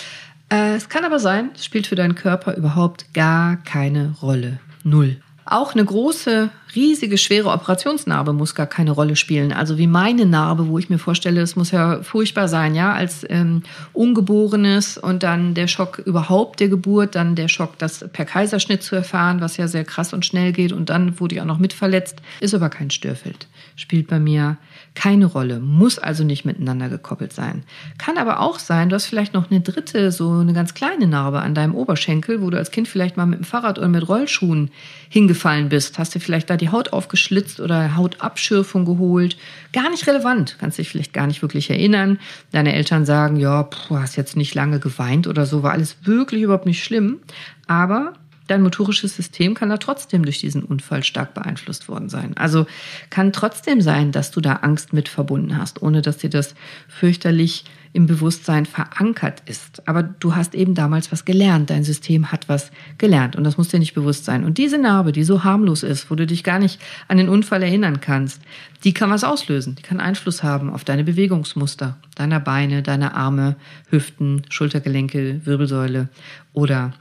Äh, 0.49 0.75
es 0.75 0.89
kann 0.89 1.05
aber 1.05 1.19
sein, 1.19 1.51
es 1.55 1.65
spielt 1.65 1.88
für 1.88 1.95
deinen 1.95 2.15
Körper 2.15 2.55
überhaupt 2.55 3.13
gar 3.13 3.57
keine 3.57 4.15
Rolle. 4.21 4.60
Null. 4.83 5.17
Auch 5.45 5.73
eine 5.73 5.86
große, 5.86 6.49
riesige, 6.77 7.17
schwere 7.17 7.49
Operationsnarbe 7.49 8.31
muss 8.31 8.55
gar 8.55 8.67
keine 8.67 8.91
Rolle 8.91 9.15
spielen. 9.15 9.51
Also 9.51 9.77
wie 9.77 9.87
meine 9.87 10.25
Narbe, 10.25 10.67
wo 10.67 10.77
ich 10.77 10.89
mir 10.89 10.99
vorstelle, 10.99 11.41
es 11.41 11.55
muss 11.55 11.71
ja 11.71 12.03
furchtbar 12.03 12.47
sein, 12.47 12.75
ja, 12.75 12.93
als 12.93 13.25
ähm, 13.29 13.63
Ungeborenes 13.93 14.97
und 14.97 15.23
dann 15.23 15.55
der 15.55 15.67
Schock 15.67 15.99
überhaupt 15.99 16.59
der 16.59 16.69
Geburt, 16.69 17.15
dann 17.15 17.35
der 17.35 17.47
Schock, 17.47 17.77
das 17.79 18.05
per 18.13 18.25
Kaiserschnitt 18.25 18.83
zu 18.83 18.95
erfahren, 18.95 19.41
was 19.41 19.57
ja 19.57 19.67
sehr 19.67 19.83
krass 19.83 20.13
und 20.13 20.25
schnell 20.25 20.53
geht 20.53 20.71
und 20.71 20.89
dann 20.89 21.19
wurde 21.19 21.35
ich 21.35 21.41
auch 21.41 21.45
noch 21.45 21.59
mit 21.59 21.73
verletzt, 21.73 22.21
ist 22.39 22.53
aber 22.53 22.69
kein 22.69 22.91
Störfeld. 22.91 23.47
Spielt 23.75 24.07
bei 24.07 24.19
mir 24.19 24.57
keine 24.97 25.25
Rolle, 25.25 25.59
muss 25.59 25.99
also 25.99 26.23
nicht 26.23 26.43
miteinander 26.43 26.89
gekoppelt 26.89 27.31
sein. 27.31 27.63
Kann 27.99 28.17
aber 28.17 28.39
auch 28.39 28.57
sein, 28.57 28.89
du 28.89 28.95
hast 28.95 29.05
vielleicht 29.05 29.35
noch 29.35 29.51
eine 29.51 29.61
dritte, 29.61 30.11
so 30.11 30.31
eine 30.31 30.53
ganz 30.53 30.73
kleine 30.73 31.05
Narbe 31.05 31.39
an 31.39 31.53
deinem 31.53 31.75
Oberschenkel, 31.75 32.41
wo 32.41 32.49
du 32.49 32.57
als 32.57 32.71
Kind 32.71 32.87
vielleicht 32.87 33.15
mal 33.15 33.27
mit 33.27 33.39
dem 33.39 33.45
Fahrrad 33.45 33.77
oder 33.77 33.89
mit 33.89 34.07
Rollschuhen 34.07 34.71
hingefallen 35.09 35.69
bist. 35.69 35.99
Hast 35.99 36.15
dir 36.15 36.19
vielleicht 36.19 36.49
da 36.49 36.57
die 36.57 36.66
Haut 36.71 36.93
aufgeschlitzt 36.93 37.60
oder 37.60 37.95
Hautabschürfung 37.95 38.86
geholt. 38.86 39.38
Gar 39.73 39.89
nicht 39.89 40.08
relevant, 40.08 40.58
kannst 40.60 40.77
dich 40.77 40.89
vielleicht 40.89 41.13
gar 41.13 41.27
nicht 41.27 41.41
wirklich 41.41 41.69
erinnern. 41.69 42.19
Deine 42.51 42.73
Eltern 42.73 43.06
sagen, 43.06 43.36
ja, 43.38 43.69
du 43.88 43.97
hast 43.99 44.15
jetzt 44.15 44.36
nicht 44.36 44.56
lange 44.56 44.80
geweint 44.80 45.27
oder 45.27 45.45
so, 45.45 45.63
war 45.63 45.71
alles 45.71 45.97
wirklich 46.03 46.41
überhaupt 46.41 46.65
nicht 46.65 46.84
schlimm. 46.84 47.19
Aber 47.67 48.13
dein 48.47 48.62
motorisches 48.62 49.15
System 49.15 49.53
kann 49.53 49.69
da 49.69 49.77
trotzdem 49.77 50.23
durch 50.23 50.39
diesen 50.39 50.63
Unfall 50.63 51.03
stark 51.03 51.33
beeinflusst 51.33 51.88
worden 51.88 52.10
sein. 52.10 52.36
Also 52.38 52.65
kann 53.10 53.33
trotzdem 53.33 53.81
sein, 53.81 54.12
dass 54.12 54.31
du 54.31 54.41
da 54.41 54.53
Angst 54.53 54.93
mit 54.93 55.10
verbunden 55.10 55.57
hast, 55.57 55.81
ohne 55.81 56.01
dass 56.01 56.17
dir 56.17 56.29
das 56.29 56.55
fürchterlich 56.88 57.65
im 57.93 58.05
Bewusstsein 58.05 58.65
verankert 58.65 59.41
ist. 59.45 59.88
Aber 59.88 60.03
du 60.03 60.36
hast 60.36 60.53
eben 60.53 60.75
damals 60.75 61.12
was 61.12 61.25
gelernt. 61.25 61.69
Dein 61.69 61.83
System 61.83 62.31
hat 62.31 62.47
was 62.47 62.71
gelernt 62.97 63.36
und 63.36 63.43
das 63.43 63.57
muss 63.57 63.69
dir 63.69 63.79
nicht 63.79 63.95
bewusst 63.95 64.23
sein. 64.23 64.43
Und 64.43 64.57
diese 64.60 64.77
Narbe, 64.77 65.12
die 65.12 65.23
so 65.23 65.43
harmlos 65.43 65.83
ist, 65.83 66.12
wo 66.12 66.15
du 66.15 66.27
dich 66.27 66.43
gar 66.43 66.60
nicht 66.60 66.79
an 67.07 67.17
den 67.17 67.27
Unfall 67.29 67.63
erinnern 67.63 67.99
kannst, 67.99 68.41
die 68.83 68.93
kann 68.93 69.10
was 69.10 69.23
auslösen. 69.23 69.75
Die 69.75 69.81
kann 69.81 69.99
Einfluss 69.99 70.43
haben 70.43 70.69
auf 70.69 70.83
deine 70.83 71.03
Bewegungsmuster, 71.03 71.97
deiner 72.15 72.39
Beine, 72.39 72.83
deiner 72.83 73.15
Arme, 73.15 73.55
Hüften, 73.89 74.43
Schultergelenke, 74.49 75.41
Wirbelsäule 75.45 76.10
oder 76.53 76.93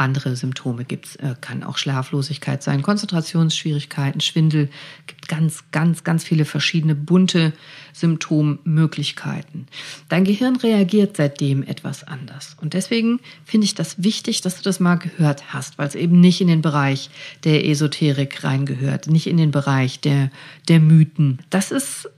andere 0.00 0.34
Symptome 0.34 0.84
gibt 0.84 1.06
es. 1.06 1.16
Äh, 1.16 1.34
kann 1.40 1.62
auch 1.62 1.78
Schlaflosigkeit 1.78 2.62
sein, 2.62 2.82
Konzentrationsschwierigkeiten, 2.82 4.20
Schwindel. 4.20 4.68
gibt 5.06 5.28
ganz, 5.28 5.64
ganz, 5.70 6.02
ganz 6.02 6.24
viele 6.24 6.44
verschiedene 6.44 6.94
bunte 6.94 7.52
Symptommöglichkeiten. 7.92 9.66
Dein 10.08 10.24
Gehirn 10.24 10.56
reagiert 10.56 11.16
seitdem 11.16 11.62
etwas 11.62 12.04
anders. 12.04 12.56
Und 12.60 12.74
deswegen 12.74 13.20
finde 13.44 13.66
ich 13.66 13.74
das 13.74 14.02
wichtig, 14.02 14.40
dass 14.40 14.56
du 14.56 14.62
das 14.62 14.80
mal 14.80 14.96
gehört 14.96 15.52
hast, 15.52 15.78
weil 15.78 15.86
es 15.86 15.94
eben 15.94 16.20
nicht 16.20 16.40
in 16.40 16.48
den 16.48 16.62
Bereich 16.62 17.10
der 17.44 17.66
Esoterik 17.66 18.42
reingehört, 18.42 19.06
nicht 19.06 19.26
in 19.26 19.36
den 19.36 19.50
Bereich 19.50 20.00
der, 20.00 20.30
der 20.68 20.80
Mythen. 20.80 21.38
Das 21.50 21.70
ist 21.70 22.08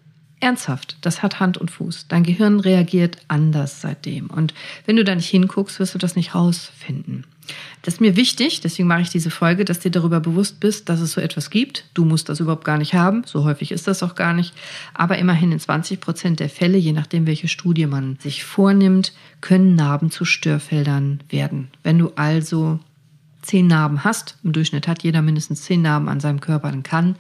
ernsthaft, 0.43 0.97
das 1.01 1.23
hat 1.23 1.41
Hand 1.41 1.57
und 1.59 1.71
Fuß. 1.71 2.07
Dein 2.09 2.25
Gehirn 2.25 2.61
reagiert 2.61 3.19
anders 3.29 3.81
seitdem. 3.81 4.29
Und 4.29 4.55
wenn 4.87 4.97
du 4.97 5.05
da 5.05 5.15
nicht 5.15 5.29
hinguckst, 5.29 5.79
wirst 5.79 5.95
du 5.95 5.99
das 5.99 6.17
nicht 6.17 6.35
rausfinden. 6.35 7.25
Das 7.83 7.95
ist 7.95 8.01
mir 8.01 8.17
wichtig, 8.17 8.61
deswegen 8.61 8.89
mache 8.89 9.03
ich 9.03 9.11
diese 9.11 9.31
Folge, 9.31 9.65
dass 9.65 9.81
dir 9.81 9.91
darüber 9.91 10.21
bewusst 10.21 10.61
bist, 10.61 10.89
dass 10.89 11.01
es 11.01 11.13
so 11.13 11.21
etwas 11.21 11.51
gibt. 11.51 11.85
Du 11.95 12.05
musst 12.05 12.29
das 12.29 12.41
überhaupt 12.41 12.65
gar 12.65 12.79
nicht 12.79 12.95
haben, 12.95 13.23
so 13.27 13.45
häufig 13.45 13.73
ist 13.73 13.89
das 13.89 14.03
auch 14.03 14.15
gar 14.15 14.33
nicht. 14.33 14.55
Aber 14.95 15.19
immerhin 15.19 15.53
in 15.53 15.59
20 15.59 16.01
Prozent 16.01 16.41
der 16.41 16.49
Fälle, 16.49 16.79
je 16.79 16.93
nachdem, 16.93 17.27
welche 17.27 17.49
Studie 17.49 17.87
man 17.87 18.17
sich 18.21 18.45
vornimmt, 18.45 19.13
können 19.41 19.75
Narben 19.75 20.11
zu 20.11 20.25
Störfeldern 20.25 21.21
werden. 21.29 21.69
Wenn 21.83 21.99
du 21.99 22.13
also 22.15 22.79
zehn 23.43 23.67
Narben 23.67 24.05
hast, 24.05 24.37
im 24.45 24.53
Durchschnitt 24.53 24.87
hat 24.87 25.03
jeder 25.03 25.21
mindestens 25.21 25.63
zehn 25.63 25.83
Narben 25.83 26.09
an 26.09 26.21
seinem 26.21 26.41
Körper, 26.41 26.71
dann 26.71 26.85
kann 26.85 27.17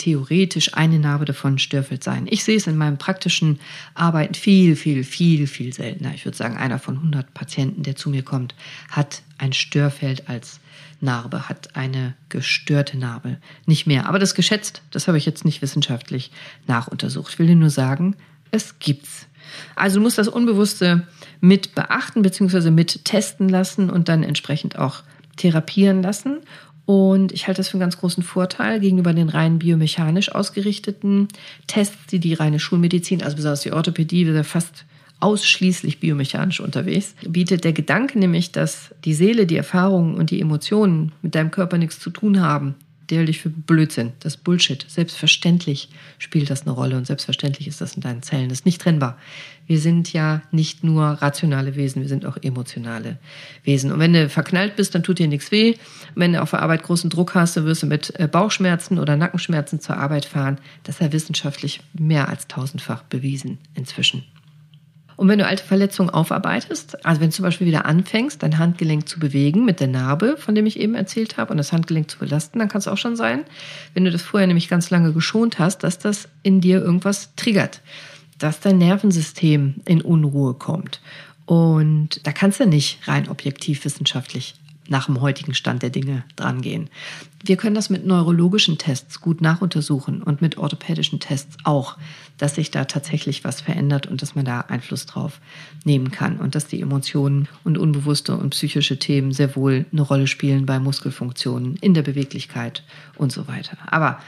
theoretisch 0.00 0.74
eine 0.74 0.98
Narbe 0.98 1.26
davon 1.26 1.58
Störfeld 1.58 2.02
sein. 2.02 2.26
Ich 2.30 2.42
sehe 2.42 2.56
es 2.56 2.66
in 2.66 2.76
meinem 2.76 2.96
praktischen 2.96 3.60
Arbeiten 3.94 4.32
viel, 4.34 4.74
viel, 4.74 5.04
viel, 5.04 5.46
viel 5.46 5.74
seltener. 5.74 6.14
Ich 6.14 6.24
würde 6.24 6.38
sagen, 6.38 6.56
einer 6.56 6.78
von 6.78 6.96
100 6.96 7.34
Patienten, 7.34 7.82
der 7.82 7.96
zu 7.96 8.08
mir 8.08 8.22
kommt, 8.22 8.54
hat 8.88 9.22
ein 9.36 9.52
Störfeld 9.52 10.28
als 10.28 10.60
Narbe, 11.02 11.50
hat 11.50 11.76
eine 11.76 12.14
gestörte 12.30 12.96
Narbe. 12.96 13.36
Nicht 13.66 13.86
mehr. 13.86 14.08
Aber 14.08 14.18
das 14.18 14.34
geschätzt, 14.34 14.80
das 14.90 15.06
habe 15.06 15.18
ich 15.18 15.26
jetzt 15.26 15.44
nicht 15.44 15.60
wissenschaftlich 15.60 16.30
nachuntersucht. 16.66 17.34
Ich 17.34 17.38
will 17.38 17.46
dir 17.46 17.56
nur 17.56 17.70
sagen, 17.70 18.16
es 18.50 18.78
gibt's. 18.78 19.26
Also 19.76 19.98
du 19.98 20.02
musst 20.02 20.16
das 20.16 20.28
Unbewusste 20.28 21.06
mit 21.40 21.74
beachten 21.74 22.22
bzw. 22.22 22.70
mit 22.70 23.04
testen 23.04 23.50
lassen 23.50 23.90
und 23.90 24.08
dann 24.08 24.22
entsprechend 24.22 24.78
auch 24.78 25.02
therapieren 25.36 26.02
lassen. 26.02 26.40
Und 26.86 27.32
ich 27.32 27.46
halte 27.46 27.58
das 27.58 27.68
für 27.68 27.74
einen 27.74 27.82
ganz 27.82 27.98
großen 27.98 28.22
Vorteil 28.22 28.80
gegenüber 28.80 29.12
den 29.12 29.28
rein 29.28 29.58
biomechanisch 29.58 30.32
ausgerichteten 30.32 31.28
Tests, 31.66 32.06
die 32.10 32.18
die 32.18 32.34
reine 32.34 32.58
Schulmedizin, 32.58 33.22
also 33.22 33.36
besonders 33.36 33.60
die 33.60 33.72
Orthopädie, 33.72 34.42
fast 34.42 34.84
ausschließlich 35.20 36.00
biomechanisch 36.00 36.60
unterwegs, 36.60 37.14
bietet 37.26 37.64
der 37.64 37.72
Gedanke 37.72 38.18
nämlich, 38.18 38.52
dass 38.52 38.94
die 39.04 39.14
Seele, 39.14 39.46
die 39.46 39.56
Erfahrungen 39.56 40.14
und 40.14 40.30
die 40.30 40.40
Emotionen 40.40 41.12
mit 41.22 41.34
deinem 41.34 41.50
Körper 41.50 41.78
nichts 41.78 42.00
zu 42.00 42.10
tun 42.10 42.40
haben, 42.40 42.74
der 43.10 43.24
dich 43.24 43.40
für 43.40 43.50
Blödsinn, 43.50 44.12
das 44.20 44.36
Bullshit. 44.36 44.84
Selbstverständlich 44.88 45.88
spielt 46.18 46.50
das 46.50 46.62
eine 46.62 46.70
Rolle 46.70 46.96
und 46.96 47.06
selbstverständlich 47.06 47.66
ist 47.66 47.80
das 47.80 47.94
in 47.94 48.02
deinen 48.02 48.22
Zellen. 48.22 48.48
Das 48.48 48.60
ist 48.60 48.66
nicht 48.66 48.80
trennbar. 48.80 49.18
Wir 49.66 49.78
sind 49.78 50.12
ja 50.12 50.42
nicht 50.50 50.84
nur 50.84 51.04
rationale 51.04 51.76
Wesen, 51.76 52.02
wir 52.02 52.08
sind 52.08 52.24
auch 52.26 52.36
emotionale 52.40 53.18
Wesen. 53.64 53.92
Und 53.92 53.98
wenn 53.98 54.12
du 54.12 54.28
verknallt 54.28 54.76
bist, 54.76 54.94
dann 54.94 55.02
tut 55.02 55.18
dir 55.18 55.28
nichts 55.28 55.50
weh. 55.50 55.74
wenn 56.14 56.32
du 56.32 56.42
auf 56.42 56.50
der 56.50 56.62
Arbeit 56.62 56.82
großen 56.82 57.10
Druck 57.10 57.34
hast, 57.34 57.56
dann 57.56 57.64
wirst 57.66 57.82
du 57.82 57.86
mit 57.86 58.18
äh, 58.18 58.28
Bauchschmerzen 58.28 58.98
oder 58.98 59.16
Nackenschmerzen 59.16 59.80
zur 59.80 59.96
Arbeit 59.96 60.24
fahren. 60.24 60.58
Das 60.84 60.96
ist 60.96 61.00
ja 61.00 61.12
wissenschaftlich 61.12 61.80
mehr 61.92 62.28
als 62.28 62.46
tausendfach 62.48 63.02
bewiesen 63.04 63.58
inzwischen. 63.74 64.24
Und 65.20 65.28
wenn 65.28 65.38
du 65.38 65.46
alte 65.46 65.62
Verletzungen 65.62 66.08
aufarbeitest, 66.08 67.04
also 67.04 67.20
wenn 67.20 67.28
du 67.28 67.34
zum 67.34 67.42
Beispiel 67.42 67.66
wieder 67.66 67.84
anfängst, 67.84 68.42
dein 68.42 68.56
Handgelenk 68.56 69.06
zu 69.06 69.20
bewegen 69.20 69.66
mit 69.66 69.78
der 69.78 69.88
Narbe, 69.88 70.38
von 70.38 70.54
dem 70.54 70.64
ich 70.64 70.80
eben 70.80 70.94
erzählt 70.94 71.36
habe, 71.36 71.50
und 71.50 71.58
das 71.58 71.74
Handgelenk 71.74 72.10
zu 72.10 72.18
belasten, 72.18 72.58
dann 72.58 72.68
kann 72.70 72.78
es 72.78 72.88
auch 72.88 72.96
schon 72.96 73.16
sein, 73.16 73.44
wenn 73.92 74.06
du 74.06 74.10
das 74.10 74.22
vorher 74.22 74.46
nämlich 74.46 74.70
ganz 74.70 74.88
lange 74.88 75.12
geschont 75.12 75.58
hast, 75.58 75.80
dass 75.80 75.98
das 75.98 76.30
in 76.42 76.62
dir 76.62 76.80
irgendwas 76.80 77.34
triggert, 77.36 77.82
dass 78.38 78.60
dein 78.60 78.78
Nervensystem 78.78 79.82
in 79.84 80.00
Unruhe 80.00 80.54
kommt. 80.54 81.02
Und 81.44 82.26
da 82.26 82.32
kannst 82.32 82.58
du 82.58 82.64
nicht 82.64 83.06
rein 83.06 83.28
objektiv 83.28 83.84
wissenschaftlich 83.84 84.54
nach 84.90 85.06
dem 85.06 85.20
heutigen 85.20 85.54
Stand 85.54 85.82
der 85.82 85.90
Dinge 85.90 86.24
drangehen. 86.36 86.90
Wir 87.42 87.56
können 87.56 87.76
das 87.76 87.88
mit 87.88 88.04
neurologischen 88.04 88.76
Tests 88.76 89.20
gut 89.20 89.40
nachuntersuchen 89.40 90.22
und 90.22 90.42
mit 90.42 90.58
orthopädischen 90.58 91.20
Tests 91.20 91.56
auch, 91.64 91.96
dass 92.36 92.56
sich 92.56 92.70
da 92.70 92.84
tatsächlich 92.84 93.44
was 93.44 93.60
verändert 93.60 94.08
und 94.08 94.20
dass 94.20 94.34
man 94.34 94.44
da 94.44 94.60
Einfluss 94.62 95.06
drauf 95.06 95.40
nehmen 95.84 96.10
kann 96.10 96.38
und 96.38 96.54
dass 96.54 96.66
die 96.66 96.80
Emotionen 96.80 97.48
und 97.64 97.78
unbewusste 97.78 98.36
und 98.36 98.50
psychische 98.50 98.98
Themen 98.98 99.32
sehr 99.32 99.54
wohl 99.54 99.86
eine 99.92 100.02
Rolle 100.02 100.26
spielen 100.26 100.66
bei 100.66 100.80
Muskelfunktionen, 100.80 101.76
in 101.76 101.94
der 101.94 102.02
Beweglichkeit 102.02 102.82
und 103.16 103.32
so 103.32 103.46
weiter. 103.46 103.78
Aber 103.86 104.18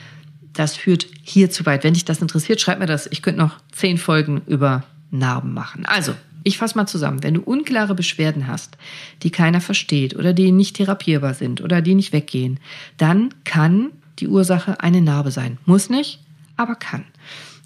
das 0.53 0.77
führt 0.77 1.07
hier 1.23 1.51
zu 1.51 1.67
weit. 1.67 1.83
Wenn 1.83 1.95
dich 1.95 2.05
das 2.05 2.23
interessiert, 2.23 2.61
schreib 2.61 2.79
mir 2.79 2.87
das. 2.87 3.09
Ich 3.11 3.23
könnte 3.23 3.41
noch 3.41 3.59
zehn 3.73 3.99
Folgen 3.99 4.43
über 4.47 4.85
Narben 5.11 5.55
machen. 5.55 5.87
Also, 5.87 6.15
ich 6.45 6.59
fasse 6.59 6.77
mal 6.77 6.87
zusammen. 6.87 7.23
Wenn 7.23 7.35
du 7.35 7.43
unklare 7.43 7.95
Beschwerden 7.95 8.47
hast, 8.47 8.77
die 9.23 9.31
keiner 9.31 9.61
versteht 9.61 10.17
oder 10.17 10.33
die 10.33 10.53
nicht 10.53 10.77
therapierbar 10.77 11.35
sind 11.35 11.61
oder 11.61 11.83
die 11.83 11.95
nicht 11.95 12.13
weggehen, 12.13 12.61
dann 12.97 13.35
kann 13.45 13.91
die 14.19 14.29
Ursache 14.29 14.81
eine 14.81 15.01
Narbe 15.01 15.31
sein. 15.31 15.59
Muss 15.67 15.91
nicht, 15.91 16.21
aber 16.57 16.75
kann. 16.75 17.05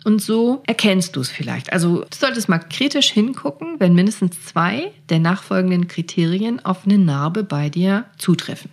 Und 0.04 0.22
so 0.22 0.62
erkennst 0.66 1.16
du 1.16 1.20
es 1.20 1.30
vielleicht. 1.30 1.72
Also 1.72 2.02
du 2.02 2.16
solltest 2.16 2.48
mal 2.48 2.60
kritisch 2.60 3.10
hingucken, 3.10 3.80
wenn 3.80 3.94
mindestens 3.94 4.40
zwei 4.44 4.92
der 5.08 5.18
nachfolgenden 5.18 5.88
Kriterien 5.88 6.64
auf 6.64 6.84
eine 6.84 6.96
Narbe 6.96 7.42
bei 7.42 7.70
dir 7.70 8.04
zutreffen. 8.16 8.70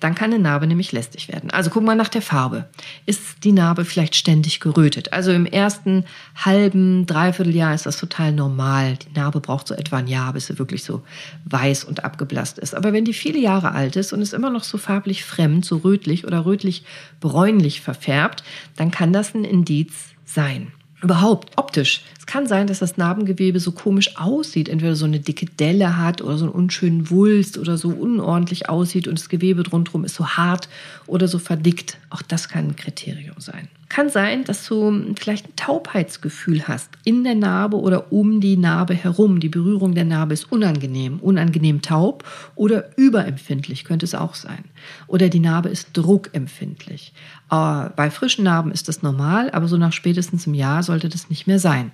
Dann 0.00 0.14
kann 0.14 0.32
eine 0.32 0.42
Narbe 0.42 0.66
nämlich 0.66 0.92
lästig 0.92 1.28
werden. 1.28 1.50
Also 1.50 1.70
guck 1.70 1.82
mal 1.84 1.96
nach 1.96 2.08
der 2.08 2.22
Farbe. 2.22 2.68
Ist 3.06 3.44
die 3.44 3.52
Narbe 3.52 3.84
vielleicht 3.84 4.14
ständig 4.14 4.60
gerötet? 4.60 5.12
Also 5.12 5.32
im 5.32 5.46
ersten 5.46 6.04
halben, 6.36 7.06
dreiviertel 7.06 7.54
Jahr 7.54 7.74
ist 7.74 7.86
das 7.86 7.98
total 7.98 8.32
normal. 8.32 8.96
Die 8.96 9.18
Narbe 9.18 9.40
braucht 9.40 9.68
so 9.68 9.74
etwa 9.74 9.98
ein 9.98 10.06
Jahr, 10.06 10.32
bis 10.32 10.46
sie 10.46 10.58
wirklich 10.58 10.84
so 10.84 11.02
weiß 11.44 11.84
und 11.84 12.04
abgeblasst 12.04 12.58
ist. 12.58 12.74
Aber 12.74 12.92
wenn 12.92 13.04
die 13.04 13.12
viele 13.12 13.38
Jahre 13.38 13.72
alt 13.72 13.96
ist 13.96 14.12
und 14.12 14.22
ist 14.22 14.34
immer 14.34 14.50
noch 14.50 14.64
so 14.64 14.78
farblich 14.78 15.24
fremd, 15.24 15.64
so 15.64 15.78
rötlich 15.78 16.26
oder 16.26 16.44
rötlich-bräunlich 16.44 17.80
verfärbt, 17.80 18.42
dann 18.76 18.90
kann 18.90 19.12
das 19.12 19.34
ein 19.34 19.44
Indiz 19.44 19.92
sein. 20.24 20.72
Überhaupt 21.00 21.56
optisch. 21.56 22.02
Es 22.18 22.26
kann 22.26 22.48
sein, 22.48 22.66
dass 22.66 22.80
das 22.80 22.96
Narbengewebe 22.96 23.60
so 23.60 23.70
komisch 23.70 24.16
aussieht, 24.16 24.68
entweder 24.68 24.96
so 24.96 25.04
eine 25.04 25.20
dicke 25.20 25.46
Delle 25.46 25.96
hat 25.96 26.20
oder 26.22 26.36
so 26.36 26.46
einen 26.46 26.54
unschönen 26.54 27.08
Wulst 27.08 27.56
oder 27.56 27.78
so 27.78 27.90
unordentlich 27.90 28.68
aussieht 28.68 29.06
und 29.06 29.18
das 29.18 29.28
Gewebe 29.28 29.62
drumherum 29.62 30.04
ist 30.04 30.16
so 30.16 30.26
hart 30.26 30.68
oder 31.06 31.28
so 31.28 31.38
verdickt. 31.38 31.98
Auch 32.10 32.22
das 32.22 32.48
kann 32.48 32.68
ein 32.68 32.76
Kriterium 32.76 33.36
sein. 33.38 33.68
Kann 33.88 34.10
sein, 34.10 34.44
dass 34.44 34.66
du 34.66 35.14
vielleicht 35.18 35.46
ein 35.46 35.56
Taubheitsgefühl 35.56 36.68
hast 36.68 36.90
in 37.04 37.24
der 37.24 37.34
Narbe 37.34 37.78
oder 37.78 38.12
um 38.12 38.40
die 38.40 38.58
Narbe 38.58 38.92
herum. 38.92 39.40
Die 39.40 39.48
Berührung 39.48 39.94
der 39.94 40.04
Narbe 40.04 40.34
ist 40.34 40.52
unangenehm, 40.52 41.20
unangenehm 41.20 41.80
taub 41.80 42.24
oder 42.54 42.90
überempfindlich 42.98 43.84
könnte 43.84 44.04
es 44.04 44.14
auch 44.14 44.34
sein. 44.34 44.64
Oder 45.06 45.30
die 45.30 45.40
Narbe 45.40 45.70
ist 45.70 45.88
druckempfindlich. 45.94 47.14
Äh, 47.50 47.90
bei 47.96 48.10
frischen 48.10 48.44
Narben 48.44 48.72
ist 48.72 48.88
das 48.88 49.02
normal, 49.02 49.50
aber 49.50 49.68
so 49.68 49.76
nach 49.76 49.92
spätestens 49.92 50.46
einem 50.46 50.54
Jahr 50.54 50.82
sollte 50.82 51.08
das 51.08 51.30
nicht 51.30 51.46
mehr 51.46 51.58
sein. 51.58 51.92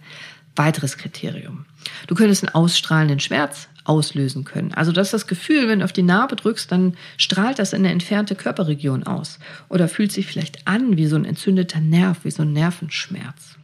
Weiteres 0.57 0.97
Kriterium. 0.97 1.67
Du 2.07 2.14
könntest 2.14 2.45
einen 2.45 2.55
ausstrahlenden 2.55 3.21
Schmerz 3.21 3.69
auslösen 3.85 4.45
können. 4.45 4.73
Also 4.73 4.93
das 4.93 5.09
ist 5.09 5.14
das 5.14 5.27
Gefühl, 5.27 5.69
wenn 5.69 5.81
du 5.81 5.85
auf 5.85 5.93
die 5.93 6.03
Narbe 6.03 6.37
drückst, 6.37 6.73
dann 6.73 6.95
strahlt 7.17 7.59
das 7.59 7.73
in 7.73 7.81
eine 7.81 7.90
entfernte 7.90 8.35
Körperregion 8.35 9.03
aus 9.05 9.38
oder 9.69 9.88
fühlt 9.88 10.12
sich 10.12 10.27
vielleicht 10.27 10.67
an 10.67 10.97
wie 10.97 11.07
so 11.07 11.17
ein 11.17 11.25
entzündeter 11.25 11.81
Nerv, 11.81 12.19
wie 12.25 12.31
so 12.31 12.43
ein 12.43 12.53
Nervenschmerz. 12.53 13.57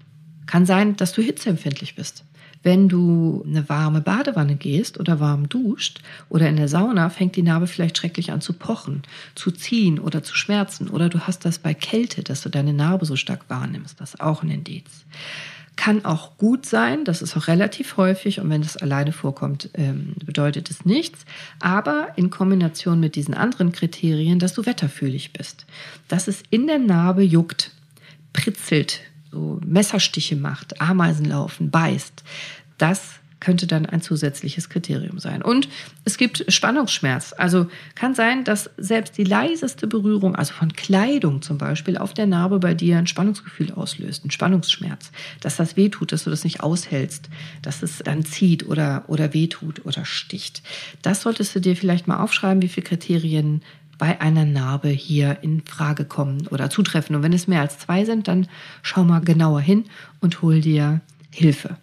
Kann 0.46 0.66
sein, 0.66 0.96
dass 0.96 1.12
du 1.12 1.22
hitzeempfindlich 1.22 1.94
bist. 1.94 2.24
Wenn 2.62 2.88
du 2.88 3.42
eine 3.46 3.68
warme 3.68 4.02
Badewanne 4.02 4.54
gehst 4.54 5.00
oder 5.00 5.18
warm 5.18 5.48
duscht 5.48 6.00
oder 6.28 6.48
in 6.48 6.56
der 6.56 6.68
Sauna, 6.68 7.08
fängt 7.08 7.36
die 7.36 7.42
Narbe 7.42 7.66
vielleicht 7.66 7.96
schrecklich 7.96 8.32
an 8.32 8.42
zu 8.42 8.52
pochen, 8.52 9.02
zu 9.34 9.50
ziehen 9.50 9.98
oder 9.98 10.22
zu 10.22 10.34
schmerzen. 10.34 10.88
Oder 10.88 11.08
du 11.08 11.20
hast 11.20 11.44
das 11.46 11.58
bei 11.58 11.72
Kälte, 11.72 12.22
dass 12.22 12.42
du 12.42 12.50
deine 12.50 12.74
Narbe 12.74 13.06
so 13.06 13.16
stark 13.16 13.48
wahrnimmst. 13.48 14.00
Das 14.00 14.14
ist 14.14 14.20
auch 14.20 14.42
ein 14.42 14.50
Indiz. 14.50 15.06
Kann 15.76 16.04
auch 16.04 16.36
gut 16.36 16.66
sein, 16.66 17.06
das 17.06 17.22
ist 17.22 17.34
auch 17.38 17.46
relativ 17.46 17.96
häufig 17.96 18.40
und 18.40 18.50
wenn 18.50 18.60
das 18.60 18.76
alleine 18.76 19.12
vorkommt, 19.12 19.70
ähm, 19.72 20.14
bedeutet 20.22 20.70
es 20.70 20.84
nichts. 20.84 21.24
Aber 21.58 22.08
in 22.16 22.28
Kombination 22.28 23.00
mit 23.00 23.16
diesen 23.16 23.32
anderen 23.32 23.72
Kriterien, 23.72 24.38
dass 24.38 24.52
du 24.52 24.66
wetterfühlig 24.66 25.32
bist, 25.32 25.64
dass 26.08 26.28
es 26.28 26.42
in 26.50 26.66
der 26.66 26.78
Narbe 26.78 27.22
juckt, 27.22 27.70
pritzelt, 28.34 29.00
so 29.30 29.60
Messerstiche 29.64 30.36
macht, 30.36 30.80
Ameisen 30.80 31.24
laufen, 31.24 31.70
beißt, 31.70 32.24
das 32.78 33.20
könnte 33.40 33.66
dann 33.66 33.86
ein 33.86 34.02
zusätzliches 34.02 34.68
Kriterium 34.68 35.18
sein. 35.18 35.42
Und 35.42 35.68
es 36.04 36.18
gibt 36.18 36.44
Spannungsschmerz. 36.48 37.34
Also 37.36 37.66
kann 37.94 38.14
sein, 38.14 38.44
dass 38.44 38.70
selbst 38.76 39.16
die 39.16 39.24
leiseste 39.24 39.86
Berührung, 39.86 40.36
also 40.36 40.52
von 40.52 40.72
Kleidung 40.74 41.40
zum 41.42 41.58
Beispiel, 41.58 41.96
auf 41.96 42.12
der 42.12 42.26
Narbe 42.26 42.58
bei 42.58 42.74
dir 42.74 42.98
ein 42.98 43.06
Spannungsgefühl 43.06 43.72
auslöst, 43.72 44.24
ein 44.24 44.30
Spannungsschmerz. 44.30 45.10
Dass 45.40 45.56
das 45.56 45.76
wehtut, 45.76 46.12
dass 46.12 46.24
du 46.24 46.30
das 46.30 46.44
nicht 46.44 46.62
aushältst, 46.62 47.30
dass 47.62 47.82
es 47.82 47.98
dann 47.98 48.24
zieht 48.24 48.66
oder, 48.66 49.04
oder 49.08 49.32
wehtut 49.32 49.86
oder 49.86 50.04
sticht. 50.04 50.62
Das 51.00 51.22
solltest 51.22 51.54
du 51.56 51.60
dir 51.60 51.76
vielleicht 51.76 52.06
mal 52.06 52.22
aufschreiben, 52.22 52.62
wie 52.62 52.68
viele 52.68 52.86
Kriterien 52.86 53.62
bei 54.00 54.18
einer 54.20 54.46
Narbe 54.46 54.88
hier 54.88 55.36
in 55.42 55.60
Frage 55.60 56.06
kommen 56.06 56.46
oder 56.48 56.70
zutreffen. 56.70 57.14
Und 57.14 57.22
wenn 57.22 57.34
es 57.34 57.46
mehr 57.46 57.60
als 57.60 57.78
zwei 57.78 58.06
sind, 58.06 58.28
dann 58.28 58.48
schau 58.82 59.04
mal 59.04 59.20
genauer 59.20 59.60
hin 59.60 59.84
und 60.20 60.40
hol 60.40 60.62
dir 60.62 61.02
Hilfe. 61.30 61.76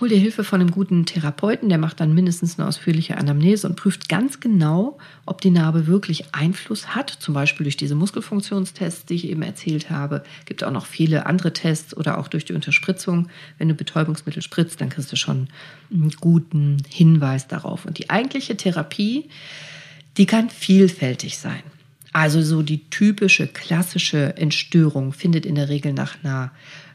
Hol 0.00 0.08
dir 0.08 0.18
Hilfe 0.18 0.44
von 0.44 0.62
einem 0.62 0.70
guten 0.70 1.04
Therapeuten, 1.04 1.68
der 1.68 1.76
macht 1.76 2.00
dann 2.00 2.14
mindestens 2.14 2.58
eine 2.58 2.66
ausführliche 2.66 3.18
Anamnese 3.18 3.68
und 3.68 3.76
prüft 3.76 4.08
ganz 4.08 4.40
genau, 4.40 4.96
ob 5.26 5.42
die 5.42 5.50
Narbe 5.50 5.86
wirklich 5.86 6.32
Einfluss 6.32 6.94
hat, 6.94 7.10
zum 7.10 7.34
Beispiel 7.34 7.64
durch 7.64 7.76
diese 7.76 7.96
Muskelfunktionstests, 7.96 9.04
die 9.04 9.16
ich 9.16 9.28
eben 9.28 9.42
erzählt 9.42 9.90
habe. 9.90 10.22
Gibt 10.46 10.64
auch 10.64 10.70
noch 10.70 10.86
viele 10.86 11.26
andere 11.26 11.52
Tests 11.52 11.94
oder 11.94 12.16
auch 12.16 12.28
durch 12.28 12.46
die 12.46 12.54
Unterspritzung. 12.54 13.28
Wenn 13.58 13.68
du 13.68 13.74
Betäubungsmittel 13.74 14.40
spritzt, 14.40 14.80
dann 14.80 14.88
kriegst 14.88 15.12
du 15.12 15.16
schon 15.16 15.48
einen 15.92 16.12
guten 16.18 16.78
Hinweis 16.88 17.46
darauf. 17.46 17.84
Und 17.84 17.98
die 17.98 18.08
eigentliche 18.08 18.56
Therapie, 18.56 19.28
die 20.18 20.26
kann 20.26 20.50
vielfältig 20.50 21.38
sein. 21.38 21.62
Also 22.12 22.42
so 22.42 22.62
die 22.62 22.90
typische 22.90 23.46
klassische 23.46 24.36
Entstörung 24.36 25.12
findet 25.12 25.46
in 25.46 25.54
der 25.54 25.68
Regel 25.68 25.92
nach 25.92 26.16
einer 26.22 26.50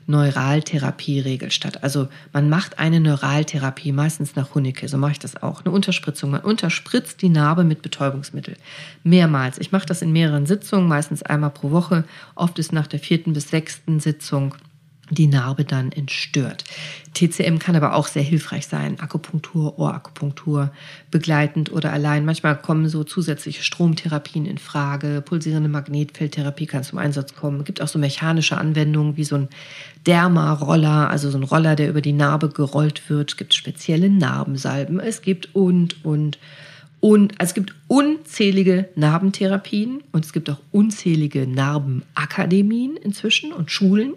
Neuraltherapie-Regel 0.06 1.50
statt. 1.52 1.82
Also 1.84 2.10
man 2.34 2.50
macht 2.50 2.80
eine 2.80 3.00
Neuraltherapie, 3.00 3.94
meistens 3.94 4.36
nach 4.36 4.54
Hunicke, 4.54 4.88
so 4.90 4.98
mache 4.98 5.14
ich 5.14 5.20
das 5.20 5.42
auch. 5.42 5.64
Eine 5.64 5.74
Unterspritzung. 5.74 6.32
Man 6.32 6.42
unterspritzt 6.42 7.22
die 7.22 7.30
Narbe 7.30 7.64
mit 7.64 7.82
Betäubungsmittel. 7.82 8.58
Mehrmals. 9.04 9.60
Ich 9.60 9.72
mache 9.72 9.86
das 9.86 10.02
in 10.02 10.12
mehreren 10.12 10.46
Sitzungen, 10.46 10.90
meistens 10.90 11.24
einmal 11.24 11.52
pro 11.52 11.72
Woche. 11.72 12.04
Oft 12.36 12.60
ist 12.60 12.74
nach 12.74 12.88
der 12.88 13.00
vierten 13.00 13.32
bis 13.32 13.50
sechsten 13.50 14.02
Sitzung 14.02 14.56
die 15.14 15.28
Narbe 15.28 15.66
dann 15.66 15.92
entstört. 15.92 16.64
TCM 17.14 17.60
kann 17.60 17.76
aber 17.76 17.96
auch 17.96 18.08
sehr 18.08 18.24
hilfreich 18.24 18.68
sein. 18.68 19.00
Akupunktur, 19.00 19.78
Ohrakupunktur, 19.78 20.72
begleitend 21.12 21.72
oder 21.72 21.94
allein. 21.94 22.26
Manchmal 22.26 22.58
kommen 22.58 22.90
so 22.90 23.04
zusätzliche 23.04 23.64
Stromtherapien 23.64 24.46
in 24.46 24.58
Frage. 24.58 25.22
Pulsierende 25.22 25.70
Magnetfeldtherapie 25.70 26.66
kann 26.66 26.84
zum 26.84 26.98
Einsatz 26.98 27.36
kommen. 27.36 27.60
Es 27.60 27.66
gibt 27.66 27.82
auch 27.82 27.88
so 27.88 28.00
mechanische 28.00 28.58
Anwendungen 28.58 29.16
wie 29.16 29.24
so 29.24 29.36
ein 29.36 29.50
Derma-Roller, 30.06 31.10
also 31.10 31.30
so 31.30 31.38
ein 31.38 31.44
Roller, 31.44 31.76
der 31.76 31.90
über 31.90 32.02
die 32.02 32.14
Narbe 32.14 32.50
gerollt 32.50 33.10
wird. 33.10 33.32
Es 33.32 33.38
gibt 33.38 33.54
spezielle 33.54 34.10
Narbensalben. 34.10 35.00
Es 35.00 35.22
gibt 35.22 35.54
und, 35.56 36.04
und, 36.04 36.40
Und 37.04 37.34
es 37.38 37.54
gibt 37.54 37.76
unzählige 37.90 38.88
Narbentherapien 38.96 40.02
und 40.14 40.24
es 40.24 40.32
gibt 40.32 40.50
auch 40.50 40.60
unzählige 40.72 41.46
Narbenakademien 41.46 42.96
inzwischen 42.96 43.52
und 43.52 43.72
Schulen. 43.72 44.14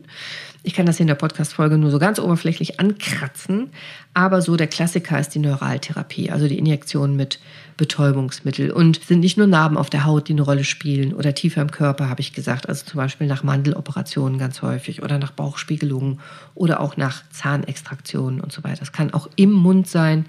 Ich 0.62 0.72
kann 0.72 0.86
das 0.86 0.98
hier 0.98 1.02
in 1.02 1.08
der 1.08 1.16
Podcast-Folge 1.16 1.78
nur 1.78 1.90
so 1.90 1.98
ganz 1.98 2.20
oberflächlich 2.20 2.78
ankratzen, 2.78 3.70
aber 4.14 4.40
so 4.40 4.54
der 4.54 4.68
Klassiker 4.68 5.18
ist 5.18 5.30
die 5.30 5.40
Neuraltherapie, 5.40 6.30
also 6.30 6.46
die 6.46 6.58
Injektion 6.58 7.16
mit 7.16 7.40
Betäubungsmittel. 7.76 8.70
Und 8.70 9.02
sind 9.02 9.18
nicht 9.18 9.36
nur 9.36 9.48
Narben 9.48 9.76
auf 9.76 9.90
der 9.90 10.04
Haut, 10.04 10.28
die 10.28 10.34
eine 10.34 10.42
Rolle 10.42 10.62
spielen 10.62 11.12
oder 11.12 11.34
tiefer 11.34 11.62
im 11.62 11.72
Körper, 11.72 12.08
habe 12.08 12.20
ich 12.20 12.34
gesagt, 12.34 12.68
also 12.68 12.84
zum 12.84 12.98
Beispiel 12.98 13.26
nach 13.26 13.42
Mandeloperationen 13.42 14.38
ganz 14.38 14.62
häufig 14.62 15.02
oder 15.02 15.18
nach 15.18 15.32
Bauchspiegelungen 15.32 16.20
oder 16.54 16.78
auch 16.80 16.96
nach 16.96 17.28
Zahnextraktionen 17.30 18.40
und 18.40 18.52
so 18.52 18.62
weiter. 18.62 18.78
Das 18.78 18.92
kann 18.92 19.12
auch 19.12 19.28
im 19.34 19.50
Mund 19.50 19.88
sein 19.88 20.26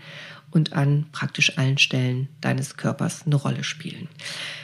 und 0.51 0.73
an 0.73 1.05
praktisch 1.11 1.57
allen 1.57 1.77
Stellen 1.77 2.29
deines 2.41 2.77
Körpers 2.77 3.23
eine 3.25 3.35
Rolle 3.35 3.63
spielen. 3.63 4.07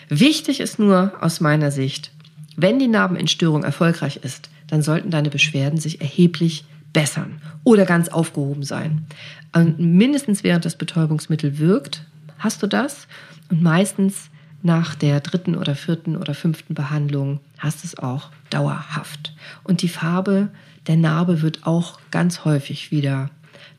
Wichtig 0.10 0.60
ist 0.60 0.80
nur 0.80 1.13
aus 1.22 1.39
meiner 1.39 1.72
Sicht, 1.72 2.12
wenn 2.56 2.80
die 2.80 2.88
Narbenentstörung 2.88 3.63
erfolgreich 3.63 4.17
ist, 4.17 4.50
dann 4.67 4.82
sollten 4.82 5.12
deine 5.12 5.30
Beschwerden 5.30 5.80
sich 5.80 6.02
erheblich 6.02 6.65
bessern 6.93 7.41
oder 7.63 7.86
ganz 7.86 8.10
aufgehoben 8.10 8.63
sein. 8.63 9.06
Und 9.54 9.80
mindestens 9.80 10.43
während 10.43 10.65
das 10.65 10.78
Betäubungsmittel 10.78 11.58
wirkt, 11.58 12.06
hast 12.38 12.62
du 12.62 12.67
das. 12.67 13.08
Und 13.50 13.62
meistens 13.62 14.30
nach 14.62 14.96
der 14.96 15.19
dritten 15.19 15.56
oder 15.56 15.76
vierten 15.76 16.15
oder 16.15 16.34
fünften 16.34 16.74
Behandlung 16.74 17.39
hast 17.58 17.84
du 17.84 17.88
es 17.88 17.98
auch 17.98 18.30
dauerhaft. 18.50 19.36
Und 19.63 19.82
die 19.82 19.89
Farbe 19.89 20.50
der 20.88 20.98
Narbe 20.98 21.41
wird 21.41 21.65
auch 21.65 22.00
ganz 22.12 22.46
häufig 22.46 22.91
wieder 22.91 23.30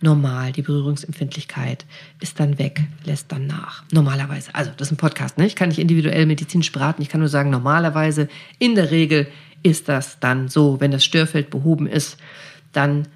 normal. 0.05 0.53
Die 0.53 0.63
Berührungsempfindlichkeit 0.63 1.85
ist 2.21 2.39
dann 2.39 2.59
weg, 2.59 2.85
lässt 3.05 3.33
dann 3.33 3.49
nach. 3.49 3.83
Normalerweise. 3.91 4.55
Also, 4.55 4.71
das 4.77 4.89
ist 4.89 4.93
ein 4.93 4.99
Podcast, 4.99 5.37
ne? 5.37 5.47
Ich 5.47 5.57
kann 5.57 5.71
nicht 5.71 5.81
individuell 5.81 6.27
medizinisch 6.27 6.71
beraten. 6.71 7.03
Ich 7.03 7.09
kann 7.09 7.21
nur 7.21 7.29
sagen, 7.29 7.51
normalerweise, 7.51 8.29
in 8.61 8.77
der 8.77 8.93
Regel 8.93 9.27
ist 9.65 9.89
das 9.89 10.21
dann 10.21 10.49
so. 10.49 10.81
Wenn 10.81 10.93
das 10.93 11.05
Störfeld 11.05 11.51
behoben 11.51 11.89
ist, 11.89 12.19
dann 12.73 13.09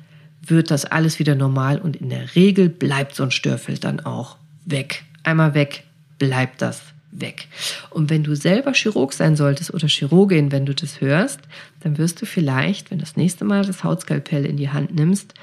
wird 0.43 0.71
das 0.73 0.85
alles 0.85 1.19
wieder 1.19 1.35
normal 1.35 1.79
und 1.79 1.97
in 1.97 2.11
der 2.11 2.35
Regel 2.35 2.69
bleibt 2.69 3.15
so 3.15 3.23
ein 3.23 3.31
Störfeld 3.31 3.85
dann 3.85 4.01
auch 4.01 4.37
weg. 4.65 5.05
Einmal 5.23 5.55
weg, 5.55 5.85
bleibt 6.19 6.63
das 6.63 6.83
weg. 7.11 7.49
Und 7.91 8.11
wenn 8.11 8.25
du 8.25 8.35
selber 8.35 8.73
Chirurg 8.73 9.13
sein 9.13 9.37
solltest 9.37 9.73
oder 9.73 9.89
Chirurgin, 9.89 10.53
wenn 10.53 10.67
du 10.67 10.75
das 10.75 11.01
hörst, 11.01 11.41
dann 11.81 11.99
wirst 11.99 12.21
du 12.23 12.27
vielleicht, 12.27 12.91
wenn 12.91 12.99
das 12.99 13.17
nächste 13.17 13.45
Mal 13.45 13.65
das 13.65 13.85
Hautskalpell 13.85 14.45
in 14.45 14.57
die 14.57 14.71
Hand 14.71 14.95
nimmst, 14.95 15.35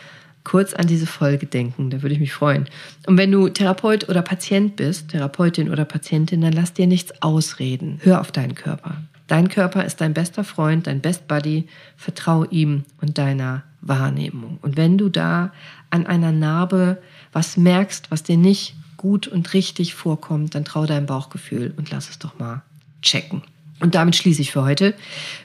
kurz 0.46 0.74
an 0.74 0.88
diese 0.88 1.08
Folge 1.08 1.46
denken. 1.46 1.90
Da 1.90 2.02
würde 2.02 2.14
ich 2.14 2.22
mich 2.22 2.32
freuen. 2.32 2.70
Und 3.06 3.18
wenn 3.18 3.32
du 3.32 3.50
Therapeut 3.50 4.08
oder 4.08 4.22
Patient 4.22 4.78
bist, 4.78 5.10
Therapeutin 5.10 5.70
oder 5.70 5.84
Patientin, 5.84 6.40
dann 6.40 6.54
lass 6.54 6.72
dir 6.72 6.88
nichts 6.88 7.22
ausreden. 7.22 8.00
Hör 8.04 8.22
auf 8.22 8.32
deinen 8.32 8.56
Körper. 8.56 9.02
Dein 9.28 9.50
Körper 9.50 9.84
ist 9.84 10.00
dein 10.02 10.14
bester 10.14 10.44
Freund, 10.44 10.88
dein 10.88 11.02
Best 11.02 11.28
Buddy. 11.28 11.68
Vertrau 11.98 12.46
ihm 12.46 12.86
und 13.02 13.18
deiner 13.18 13.64
Wahrnehmung. 13.82 14.60
Und 14.62 14.78
wenn 14.78 14.98
du 14.98 15.10
da 15.10 15.52
an 15.90 16.06
einer 16.08 16.32
Narbe 16.32 17.02
was 17.34 17.58
merkst, 17.58 18.12
was 18.12 18.24
dir 18.24 18.38
nicht 18.38 18.76
gut 18.98 19.28
und 19.28 19.54
richtig 19.54 19.94
vorkommt, 19.94 20.56
dann 20.56 20.64
trau 20.64 20.86
deinem 20.86 21.06
Bauchgefühl 21.06 21.74
und 21.76 21.92
lass 21.92 22.10
es 22.10 22.20
doch 22.20 22.40
mal 22.40 22.62
checken. 23.02 23.42
Und 23.82 23.94
damit 23.94 24.16
schließe 24.16 24.42
ich 24.42 24.52
für 24.52 24.64
heute. 24.64 24.94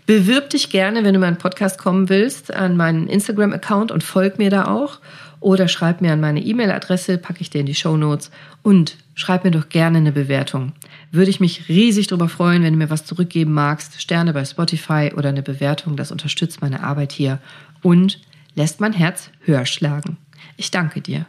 Bewirb 0.07 0.51
dich 0.51 0.71
gerne, 0.71 1.03
wenn 1.03 1.15
du 1.15 1.21
meinen 1.21 1.39
Podcast 1.39 1.79
kommen 1.79 2.09
willst, 2.09 2.55
an 2.55 2.77
meinen 2.77 3.09
Instagram-Account 3.09 3.91
und 3.91 4.05
folg 4.05 4.39
mir 4.39 4.51
da 4.51 4.67
auch. 4.67 5.01
Oder 5.41 5.69
schreib 5.69 6.01
mir 6.01 6.13
an 6.13 6.21
meine 6.21 6.41
E-Mail-Adresse, 6.41 7.19
packe 7.19 7.41
ich 7.41 7.51
dir 7.51 7.61
in 7.61 7.67
die 7.67 7.75
Show 7.75 7.97
Notes. 7.97 8.31
Und 8.63 8.97
schreib 9.15 9.45
mir 9.45 9.51
doch 9.51 9.69
gerne 9.69 9.99
eine 9.99 10.13
Bewertung. 10.13 10.73
Würde 11.11 11.31
ich 11.31 11.41
mich 11.41 11.69
riesig 11.69 12.07
darüber 12.07 12.29
freuen, 12.29 12.63
wenn 12.63 12.75
du 12.75 12.79
mir 12.79 12.91
was 12.91 13.05
zurückgeben 13.05 13.53
magst. 13.53 14.01
Sterne 14.01 14.33
bei 14.33 14.45
Spotify 14.45 15.13
oder 15.17 15.31
eine 15.31 15.43
Bewertung, 15.43 15.97
das 15.97 16.13
unterstützt 16.13 16.61
meine 16.61 16.85
Arbeit 16.85 17.11
hier 17.13 17.41
und 17.83 18.21
lässt 18.55 18.81
mein 18.81 18.93
Herz 18.93 19.31
höher 19.45 19.67
schlagen. 19.67 20.19
Ich 20.57 20.71
danke 20.71 21.01
dir. 21.01 21.27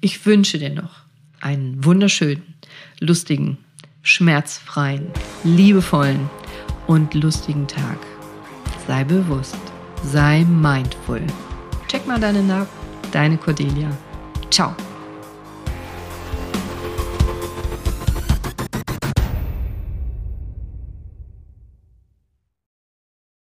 Ich 0.00 0.24
wünsche 0.26 0.58
dir 0.58 0.70
noch 0.70 1.02
einen 1.40 1.84
wunderschönen, 1.84 2.54
lustigen, 3.00 3.58
schmerzfreien, 4.02 5.10
liebevollen 5.44 6.28
und 6.86 7.14
lustigen 7.14 7.66
Tag. 7.66 7.98
Sei 8.86 9.04
bewusst, 9.04 9.58
sei 10.02 10.44
mindful. 10.44 11.22
Check 11.88 12.06
mal 12.06 12.20
deine 12.20 12.42
Narben, 12.42 12.68
deine 13.12 13.36
Cordelia. 13.36 13.90
Ciao. 14.50 14.74